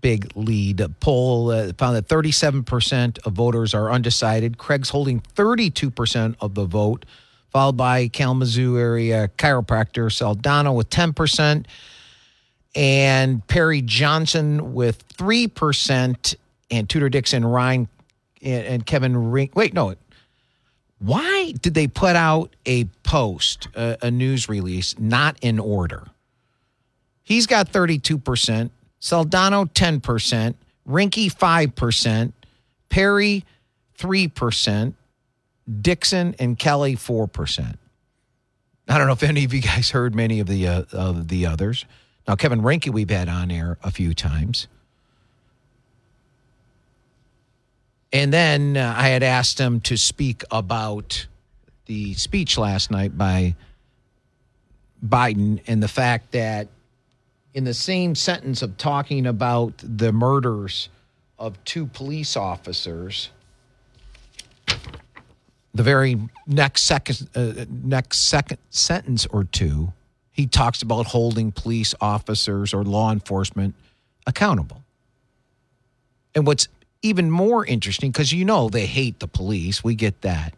big 0.00 0.30
lead. 0.36 0.80
A 0.80 0.88
poll 0.88 1.50
uh, 1.50 1.72
found 1.76 1.96
that 1.96 2.08
37% 2.08 3.18
of 3.26 3.32
voters 3.32 3.74
are 3.74 3.90
undecided. 3.90 4.58
Craig's 4.58 4.90
holding 4.90 5.20
32% 5.20 6.36
of 6.40 6.54
the 6.54 6.64
vote, 6.64 7.04
followed 7.50 7.76
by 7.76 8.08
Kalamazoo 8.08 8.78
area 8.78 9.28
chiropractor 9.36 10.10
Soldano 10.10 10.74
with 10.74 10.90
10%, 10.90 11.66
and 12.74 13.46
Perry 13.46 13.82
Johnson 13.82 14.74
with 14.74 15.06
3%, 15.16 16.34
and 16.70 16.88
Tudor 16.88 17.08
Dixon, 17.08 17.44
Ryan, 17.44 17.88
and, 18.42 18.66
and 18.66 18.86
Kevin 18.86 19.30
Ring. 19.30 19.50
Wait, 19.54 19.74
no, 19.74 19.94
why 20.98 21.52
did 21.60 21.74
they 21.74 21.86
put 21.86 22.16
out 22.16 22.56
a 22.64 22.84
post, 23.02 23.68
a, 23.74 23.98
a, 24.02 24.10
news 24.10 24.48
release, 24.48 24.98
not 24.98 25.36
in 25.42 25.58
order? 25.58 26.06
He's 27.22 27.46
got 27.46 27.70
32%, 27.70 28.70
Soldano 29.00 29.70
10%, 29.70 30.54
Rinke 30.88 31.32
5%, 31.32 32.32
Perry 32.88 33.44
3%, 33.98 34.94
Dixon 35.80 36.34
and 36.38 36.58
Kelly 36.58 36.96
4%. 36.96 37.76
I 38.88 38.98
don't 38.98 39.06
know 39.06 39.12
if 39.12 39.22
any 39.22 39.44
of 39.44 39.52
you 39.52 39.60
guys 39.60 39.90
heard 39.90 40.14
many 40.14 40.40
of 40.40 40.46
the 40.46 40.68
uh, 40.68 40.82
of 40.92 41.26
the 41.26 41.46
others. 41.46 41.84
Now 42.28 42.36
Kevin 42.36 42.62
Rinke 42.62 42.92
we've 42.92 43.10
had 43.10 43.28
on 43.28 43.50
air 43.50 43.78
a 43.82 43.90
few 43.90 44.14
times. 44.14 44.68
And 48.16 48.32
then 48.32 48.78
uh, 48.78 48.94
I 48.96 49.08
had 49.08 49.22
asked 49.22 49.60
him 49.60 49.82
to 49.82 49.98
speak 49.98 50.42
about 50.50 51.26
the 51.84 52.14
speech 52.14 52.56
last 52.56 52.90
night 52.90 53.18
by 53.18 53.54
Biden 55.06 55.60
and 55.66 55.82
the 55.82 55.88
fact 55.88 56.32
that 56.32 56.68
in 57.52 57.64
the 57.64 57.74
same 57.74 58.14
sentence 58.14 58.62
of 58.62 58.78
talking 58.78 59.26
about 59.26 59.74
the 59.84 60.12
murders 60.12 60.88
of 61.38 61.62
two 61.66 61.84
police 61.84 62.38
officers, 62.38 63.28
the 65.74 65.82
very 65.82 66.18
next 66.46 66.84
second 66.84 67.28
uh, 67.34 67.66
next 67.68 68.20
second 68.20 68.56
sentence 68.70 69.26
or 69.26 69.44
two, 69.44 69.92
he 70.32 70.46
talks 70.46 70.80
about 70.80 71.04
holding 71.04 71.52
police 71.52 71.94
officers 72.00 72.72
or 72.72 72.82
law 72.82 73.12
enforcement 73.12 73.74
accountable. 74.26 74.82
And 76.34 76.46
what's 76.46 76.68
even 77.06 77.30
more 77.30 77.64
interesting 77.64 78.10
because 78.10 78.32
you 78.32 78.44
know 78.44 78.68
they 78.68 78.86
hate 78.86 79.20
the 79.20 79.28
police. 79.28 79.82
We 79.82 79.94
get 79.94 80.20
that. 80.22 80.54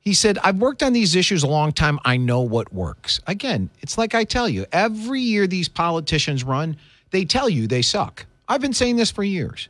He 0.00 0.14
said, 0.14 0.36
I've 0.38 0.58
worked 0.58 0.82
on 0.82 0.92
these 0.92 1.14
issues 1.14 1.44
a 1.44 1.46
long 1.46 1.72
time. 1.72 2.00
I 2.04 2.16
know 2.16 2.40
what 2.40 2.72
works. 2.72 3.20
Again, 3.26 3.70
it's 3.80 3.96
like 3.96 4.14
I 4.14 4.24
tell 4.24 4.48
you 4.48 4.66
every 4.72 5.20
year 5.20 5.46
these 5.46 5.68
politicians 5.68 6.42
run, 6.42 6.76
they 7.10 7.24
tell 7.24 7.48
you 7.48 7.68
they 7.68 7.82
suck. 7.82 8.26
I've 8.48 8.60
been 8.60 8.72
saying 8.72 8.96
this 8.96 9.12
for 9.12 9.22
years. 9.22 9.68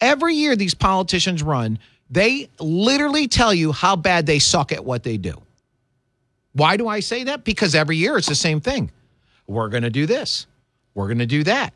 Every 0.00 0.34
year 0.34 0.56
these 0.56 0.74
politicians 0.74 1.42
run, 1.42 1.78
they 2.10 2.48
literally 2.58 3.28
tell 3.28 3.52
you 3.52 3.72
how 3.72 3.96
bad 3.96 4.24
they 4.24 4.38
suck 4.38 4.72
at 4.72 4.84
what 4.84 5.02
they 5.02 5.18
do. 5.18 5.42
Why 6.52 6.76
do 6.78 6.88
I 6.88 7.00
say 7.00 7.24
that? 7.24 7.44
Because 7.44 7.74
every 7.74 7.96
year 7.96 8.16
it's 8.16 8.28
the 8.28 8.34
same 8.34 8.60
thing. 8.60 8.90
We're 9.46 9.68
going 9.68 9.82
to 9.82 9.90
do 9.90 10.06
this. 10.06 10.46
We're 10.94 11.06
going 11.06 11.18
to 11.18 11.26
do 11.26 11.44
that. 11.44 11.74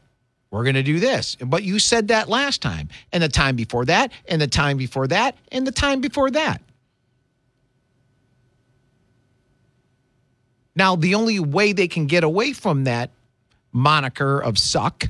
We're 0.52 0.64
going 0.64 0.74
to 0.74 0.82
do 0.82 1.00
this. 1.00 1.34
But 1.36 1.62
you 1.62 1.78
said 1.78 2.08
that 2.08 2.28
last 2.28 2.60
time, 2.60 2.90
and 3.10 3.22
the 3.22 3.28
time 3.28 3.56
before 3.56 3.86
that, 3.86 4.12
and 4.28 4.40
the 4.40 4.46
time 4.46 4.76
before 4.76 5.06
that, 5.08 5.34
and 5.50 5.66
the 5.66 5.72
time 5.72 6.02
before 6.02 6.30
that. 6.30 6.60
Now, 10.76 10.94
the 10.94 11.14
only 11.14 11.40
way 11.40 11.72
they 11.72 11.88
can 11.88 12.06
get 12.06 12.22
away 12.22 12.52
from 12.52 12.84
that 12.84 13.10
moniker 13.72 14.40
of 14.40 14.58
suck 14.58 15.08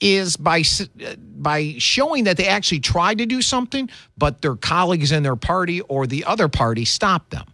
is 0.00 0.38
by 0.38 0.62
uh, 0.80 1.14
by 1.36 1.74
showing 1.76 2.24
that 2.24 2.38
they 2.38 2.46
actually 2.46 2.80
tried 2.80 3.18
to 3.18 3.26
do 3.26 3.42
something, 3.42 3.90
but 4.16 4.40
their 4.40 4.56
colleagues 4.56 5.12
in 5.12 5.22
their 5.22 5.36
party 5.36 5.82
or 5.82 6.06
the 6.06 6.24
other 6.24 6.48
party 6.48 6.86
stopped 6.86 7.30
them. 7.30 7.46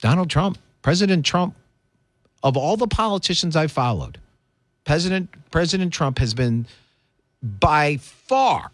Donald 0.00 0.30
Trump, 0.30 0.58
President 0.82 1.24
Trump, 1.24 1.54
of 2.42 2.56
all 2.56 2.76
the 2.76 2.88
politicians 2.88 3.54
I 3.54 3.68
followed, 3.68 4.18
President 4.90 5.30
President 5.52 5.92
Trump 5.92 6.18
has 6.18 6.34
been 6.34 6.66
by 7.40 7.98
far 7.98 8.72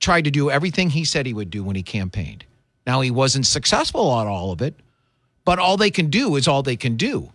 tried 0.00 0.24
to 0.24 0.30
do 0.30 0.50
everything 0.50 0.88
he 0.88 1.04
said 1.04 1.26
he 1.26 1.34
would 1.34 1.50
do 1.50 1.62
when 1.62 1.76
he 1.76 1.82
campaigned. 1.82 2.42
Now 2.86 3.02
he 3.02 3.10
wasn't 3.10 3.44
successful 3.44 4.18
at 4.18 4.26
all 4.26 4.50
of 4.50 4.62
it, 4.62 4.76
but 5.44 5.58
all 5.58 5.76
they 5.76 5.90
can 5.90 6.08
do 6.08 6.36
is 6.36 6.48
all 6.48 6.62
they 6.62 6.76
can 6.76 6.96
do. 6.96 7.34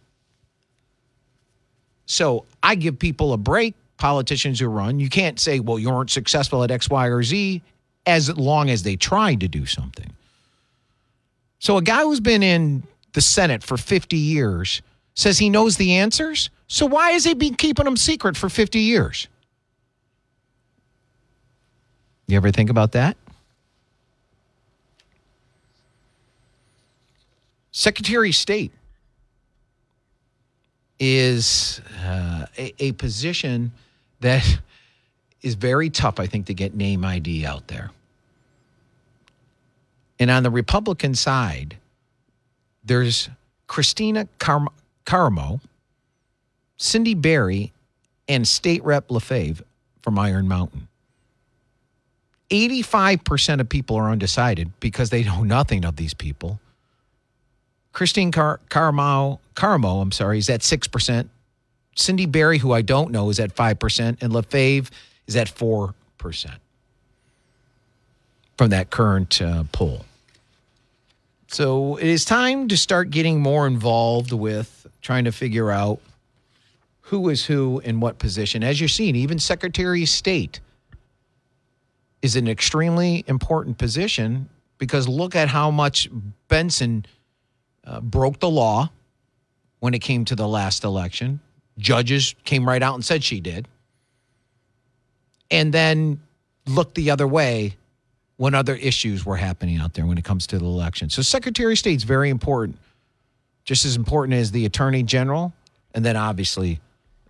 So 2.07 2.45
I 2.63 2.73
give 2.73 2.97
people 2.97 3.33
a 3.33 3.37
break, 3.37 3.75
politicians 3.97 4.59
who 4.59 4.67
run. 4.67 4.99
You 4.99 5.09
can't 5.09 5.39
say, 5.39 5.59
well, 5.59 5.77
you 5.77 5.91
weren't 5.91 6.09
successful 6.09 6.63
at 6.63 6.71
X, 6.71 6.89
Y, 6.89 7.05
or 7.05 7.21
Z 7.21 7.61
as 8.07 8.35
long 8.35 8.71
as 8.71 8.81
they 8.81 8.95
tried 8.95 9.41
to 9.41 9.47
do 9.47 9.67
something. 9.67 10.11
So 11.59 11.77
a 11.77 11.83
guy 11.83 12.01
who's 12.01 12.19
been 12.19 12.41
in 12.41 12.81
the 13.13 13.21
Senate 13.21 13.61
for 13.61 13.77
50 13.77 14.17
years 14.17 14.81
says 15.19 15.37
he 15.37 15.49
knows 15.49 15.75
the 15.75 15.95
answers. 15.95 16.49
So 16.69 16.85
why 16.85 17.11
has 17.11 17.25
he 17.25 17.33
been 17.33 17.55
keeping 17.55 17.83
them 17.83 17.97
secret 17.97 18.37
for 18.37 18.47
50 18.47 18.79
years? 18.79 19.27
You 22.27 22.37
ever 22.37 22.51
think 22.51 22.69
about 22.69 22.93
that? 22.93 23.17
Secretary 27.71 28.29
of 28.29 28.35
State 28.35 28.71
is 31.01 31.81
uh, 32.01 32.45
a, 32.57 32.73
a 32.79 32.91
position 32.93 33.73
that 34.21 34.45
is 35.41 35.55
very 35.55 35.89
tough, 35.89 36.21
I 36.21 36.27
think, 36.27 36.45
to 36.45 36.53
get 36.53 36.73
name 36.73 37.03
ID 37.03 37.45
out 37.45 37.67
there. 37.67 37.91
And 40.17 40.31
on 40.31 40.43
the 40.43 40.49
Republican 40.49 41.13
side, 41.13 41.75
there's 42.85 43.29
Christina 43.67 44.29
Car- 44.39 44.67
Carmo, 45.09 45.59
Cindy 46.77 47.15
Berry, 47.15 47.73
and 48.27 48.47
State 48.47 48.83
Rep 48.83 49.07
LaFave 49.07 49.63
from 50.03 50.19
Iron 50.19 50.47
Mountain. 50.47 50.87
85% 52.51 53.59
of 53.59 53.67
people 53.67 53.95
are 53.95 54.11
undecided 54.11 54.71
because 54.79 55.09
they 55.09 55.23
know 55.23 55.43
nothing 55.43 55.83
of 55.83 55.95
these 55.95 56.13
people. 56.13 56.59
Christine 57.91 58.31
Car- 58.31 58.59
Carmo, 58.69 59.39
Carmo, 59.55 59.99
I'm 59.99 60.11
sorry, 60.11 60.37
is 60.37 60.47
at 60.47 60.61
6%. 60.61 61.27
Cindy 61.95 62.27
Berry, 62.27 62.59
who 62.59 62.71
I 62.71 62.83
don't 62.83 63.09
know, 63.09 63.31
is 63.31 63.39
at 63.39 63.55
5%. 63.55 64.21
And 64.21 64.31
LaFave 64.31 64.91
is 65.25 65.35
at 65.35 65.47
4% 65.47 65.93
from 68.59 68.69
that 68.69 68.91
current 68.91 69.41
uh, 69.41 69.63
poll. 69.71 70.05
So 71.47 71.95
it 71.95 72.05
is 72.05 72.25
time 72.25 72.67
to 72.67 72.77
start 72.77 73.09
getting 73.09 73.41
more 73.41 73.65
involved 73.65 74.31
with 74.31 74.78
trying 75.01 75.25
to 75.25 75.31
figure 75.31 75.71
out 75.71 75.99
who 77.01 77.29
is 77.29 77.45
who 77.45 77.79
in 77.79 77.99
what 77.99 78.19
position. 78.19 78.63
As 78.63 78.79
you're 78.79 78.87
seeing, 78.87 79.15
even 79.15 79.39
Secretary 79.39 80.03
of 80.03 80.09
State 80.09 80.59
is 82.21 82.35
an 82.35 82.47
extremely 82.47 83.23
important 83.27 83.77
position 83.77 84.49
because 84.77 85.07
look 85.07 85.35
at 85.35 85.47
how 85.47 85.71
much 85.71 86.09
Benson 86.47 87.05
uh, 87.83 88.01
broke 88.01 88.39
the 88.39 88.49
law 88.49 88.89
when 89.79 89.93
it 89.93 89.99
came 89.99 90.25
to 90.25 90.35
the 90.35 90.47
last 90.47 90.83
election. 90.83 91.39
Judges 91.77 92.35
came 92.43 92.67
right 92.67 92.83
out 92.83 92.95
and 92.95 93.03
said 93.03 93.23
she 93.23 93.39
did. 93.39 93.67
And 95.49 95.73
then 95.73 96.21
looked 96.67 96.95
the 96.95 97.09
other 97.09 97.27
way 97.27 97.75
when 98.37 98.53
other 98.53 98.75
issues 98.75 99.25
were 99.25 99.35
happening 99.35 99.79
out 99.79 99.93
there 99.93 100.05
when 100.05 100.17
it 100.17 100.23
comes 100.23 100.47
to 100.47 100.59
the 100.59 100.65
election. 100.65 101.09
So 101.09 101.21
Secretary 101.21 101.73
of 101.73 101.79
State's 101.79 102.03
very 102.03 102.29
important, 102.29 102.77
just 103.63 103.85
as 103.85 103.95
important 103.95 104.33
as 104.35 104.51
the 104.51 104.65
Attorney 104.65 105.03
General, 105.03 105.53
and 105.93 106.03
then 106.05 106.15
obviously 106.15 106.79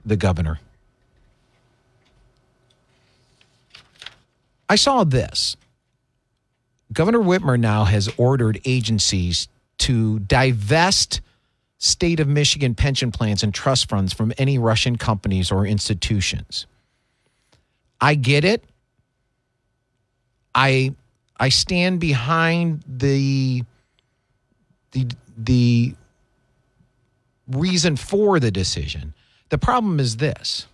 the 0.05 0.15
governor. 0.15 0.59
I 4.69 4.75
saw 4.75 5.03
this. 5.03 5.57
Governor 6.93 7.19
Whitmer 7.19 7.59
now 7.59 7.85
has 7.85 8.09
ordered 8.17 8.59
agencies 8.65 9.47
to 9.79 10.19
divest 10.19 11.21
state 11.77 12.19
of 12.19 12.27
Michigan 12.27 12.75
pension 12.75 13.11
plans 13.11 13.41
and 13.41 13.53
trust 13.53 13.89
funds 13.89 14.13
from 14.13 14.33
any 14.37 14.57
Russian 14.57 14.97
companies 14.97 15.51
or 15.51 15.65
institutions. 15.65 16.67
I 18.01 18.15
get 18.15 18.43
it. 18.43 18.63
I 20.53 20.93
I 21.39 21.49
stand 21.49 21.99
behind 21.99 22.83
the 22.87 23.63
the 24.91 25.07
the 25.37 25.95
reason 27.49 27.95
for 27.95 28.39
the 28.39 28.51
decision. 28.51 29.13
The 29.49 29.57
problem 29.57 29.99
is 29.99 30.17
this. 30.17 30.67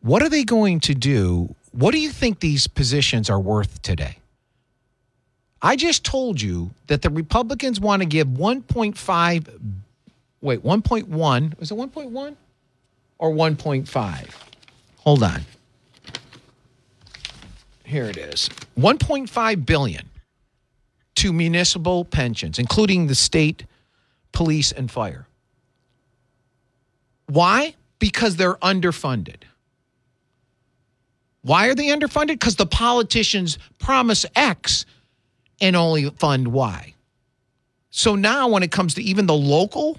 What 0.00 0.22
are 0.22 0.28
they 0.28 0.44
going 0.44 0.80
to 0.80 0.94
do? 0.94 1.54
What 1.72 1.92
do 1.92 1.98
you 1.98 2.10
think 2.10 2.40
these 2.40 2.66
positions 2.66 3.30
are 3.30 3.40
worth 3.40 3.82
today? 3.82 4.18
I 5.60 5.76
just 5.76 6.04
told 6.04 6.40
you 6.40 6.70
that 6.88 7.02
the 7.02 7.10
Republicans 7.10 7.80
want 7.80 8.02
to 8.02 8.06
give 8.06 8.26
1.5 8.26 9.60
wait, 10.42 10.62
1.1, 10.62 11.58
was 11.58 11.70
it 11.70 11.74
1.1 11.74 12.36
or 13.18 13.30
1.5? 13.30 14.28
Hold 14.98 15.22
on. 15.22 15.42
Here 17.84 18.04
it 18.04 18.16
is. 18.16 18.50
1.5 18.78 19.66
billion 19.66 20.08
to 21.16 21.32
municipal 21.32 22.04
pensions, 22.04 22.58
including 22.58 23.06
the 23.06 23.14
state 23.14 23.64
police 24.32 24.72
and 24.72 24.90
fire. 24.90 25.26
Why? 27.26 27.74
Because 27.98 28.36
they're 28.36 28.56
underfunded. 28.56 29.44
Why 31.42 31.68
are 31.68 31.74
they 31.74 31.88
underfunded? 31.88 32.28
Because 32.28 32.56
the 32.56 32.66
politicians 32.66 33.58
promise 33.78 34.24
X 34.34 34.86
and 35.60 35.76
only 35.76 36.10
fund 36.10 36.48
Y. 36.48 36.94
So 37.90 38.14
now, 38.14 38.48
when 38.48 38.62
it 38.62 38.70
comes 38.70 38.94
to 38.94 39.02
even 39.02 39.26
the 39.26 39.34
local 39.34 39.98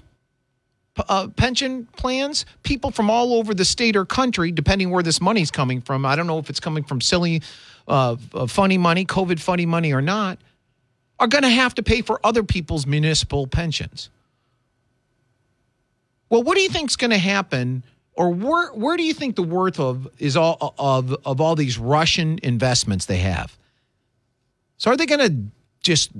uh, 1.08 1.28
pension 1.36 1.86
plans, 1.96 2.46
people 2.62 2.90
from 2.90 3.10
all 3.10 3.34
over 3.34 3.54
the 3.54 3.64
state 3.64 3.96
or 3.96 4.04
country, 4.04 4.52
depending 4.52 4.90
where 4.90 5.02
this 5.02 5.20
money's 5.20 5.50
coming 5.50 5.80
from, 5.80 6.06
I 6.06 6.16
don't 6.16 6.26
know 6.26 6.38
if 6.38 6.50
it's 6.50 6.60
coming 6.60 6.84
from 6.84 7.00
silly, 7.00 7.42
uh, 7.86 8.16
uh 8.32 8.46
funny 8.46 8.78
money, 8.78 9.04
COVID 9.04 9.40
funny 9.40 9.66
money 9.66 9.92
or 9.92 10.02
not, 10.02 10.38
are 11.18 11.26
going 11.26 11.42
to 11.42 11.50
have 11.50 11.74
to 11.74 11.82
pay 11.82 12.02
for 12.02 12.20
other 12.24 12.42
people's 12.42 12.86
municipal 12.86 13.46
pensions. 13.46 14.10
Well, 16.34 16.42
what 16.42 16.56
do 16.56 16.62
you 16.62 16.68
think 16.68 16.90
is 16.90 16.96
going 16.96 17.12
to 17.12 17.16
happen, 17.16 17.84
or 18.14 18.30
where 18.30 18.72
where 18.72 18.96
do 18.96 19.04
you 19.04 19.14
think 19.14 19.36
the 19.36 19.44
worth 19.44 19.78
of 19.78 20.08
is 20.18 20.36
all 20.36 20.74
of 20.80 21.14
of 21.24 21.40
all 21.40 21.54
these 21.54 21.78
Russian 21.78 22.40
investments 22.42 23.06
they 23.06 23.18
have? 23.18 23.56
So 24.76 24.90
are 24.90 24.96
they 24.96 25.06
going 25.06 25.20
to 25.20 25.36
just 25.84 26.10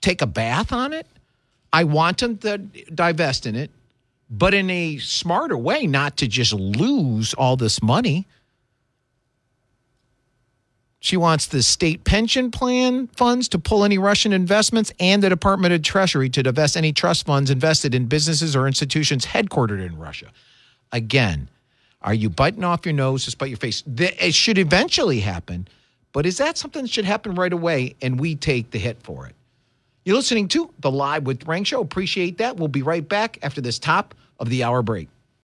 take 0.00 0.20
a 0.20 0.26
bath 0.26 0.72
on 0.72 0.92
it? 0.92 1.06
I 1.72 1.84
want 1.84 2.18
them 2.18 2.38
to 2.38 2.58
divest 2.58 3.46
in 3.46 3.54
it, 3.54 3.70
but 4.28 4.52
in 4.52 4.68
a 4.68 4.98
smarter 4.98 5.56
way, 5.56 5.86
not 5.86 6.16
to 6.16 6.26
just 6.26 6.52
lose 6.52 7.32
all 7.34 7.56
this 7.56 7.80
money. 7.80 8.26
She 11.06 11.16
wants 11.16 11.46
the 11.46 11.62
state 11.62 12.02
pension 12.02 12.50
plan 12.50 13.06
funds 13.06 13.46
to 13.50 13.60
pull 13.60 13.84
any 13.84 13.96
Russian 13.96 14.32
investments 14.32 14.92
and 14.98 15.22
the 15.22 15.28
Department 15.28 15.72
of 15.72 15.82
Treasury 15.82 16.28
to 16.30 16.42
divest 16.42 16.76
any 16.76 16.92
trust 16.92 17.26
funds 17.26 17.48
invested 17.48 17.94
in 17.94 18.06
businesses 18.06 18.56
or 18.56 18.66
institutions 18.66 19.24
headquartered 19.24 19.86
in 19.86 19.96
Russia. 19.96 20.32
Again, 20.90 21.48
are 22.02 22.12
you 22.12 22.28
biting 22.28 22.64
off 22.64 22.84
your 22.84 22.92
nose 22.92 23.24
to 23.24 23.30
spite 23.30 23.50
your 23.50 23.56
face? 23.56 23.84
It 23.86 24.34
should 24.34 24.58
eventually 24.58 25.20
happen, 25.20 25.68
but 26.12 26.26
is 26.26 26.38
that 26.38 26.58
something 26.58 26.82
that 26.82 26.90
should 26.90 27.04
happen 27.04 27.36
right 27.36 27.52
away 27.52 27.94
and 28.02 28.18
we 28.18 28.34
take 28.34 28.72
the 28.72 28.78
hit 28.80 29.00
for 29.00 29.28
it? 29.28 29.36
You're 30.04 30.16
listening 30.16 30.48
to 30.48 30.74
the 30.80 30.90
Live 30.90 31.22
with 31.22 31.44
Grant 31.44 31.68
Show. 31.68 31.82
Appreciate 31.82 32.38
that. 32.38 32.56
We'll 32.56 32.66
be 32.66 32.82
right 32.82 33.08
back 33.08 33.38
after 33.44 33.60
this 33.60 33.78
top 33.78 34.12
of 34.40 34.50
the 34.50 34.64
hour 34.64 34.82
break. 34.82 35.08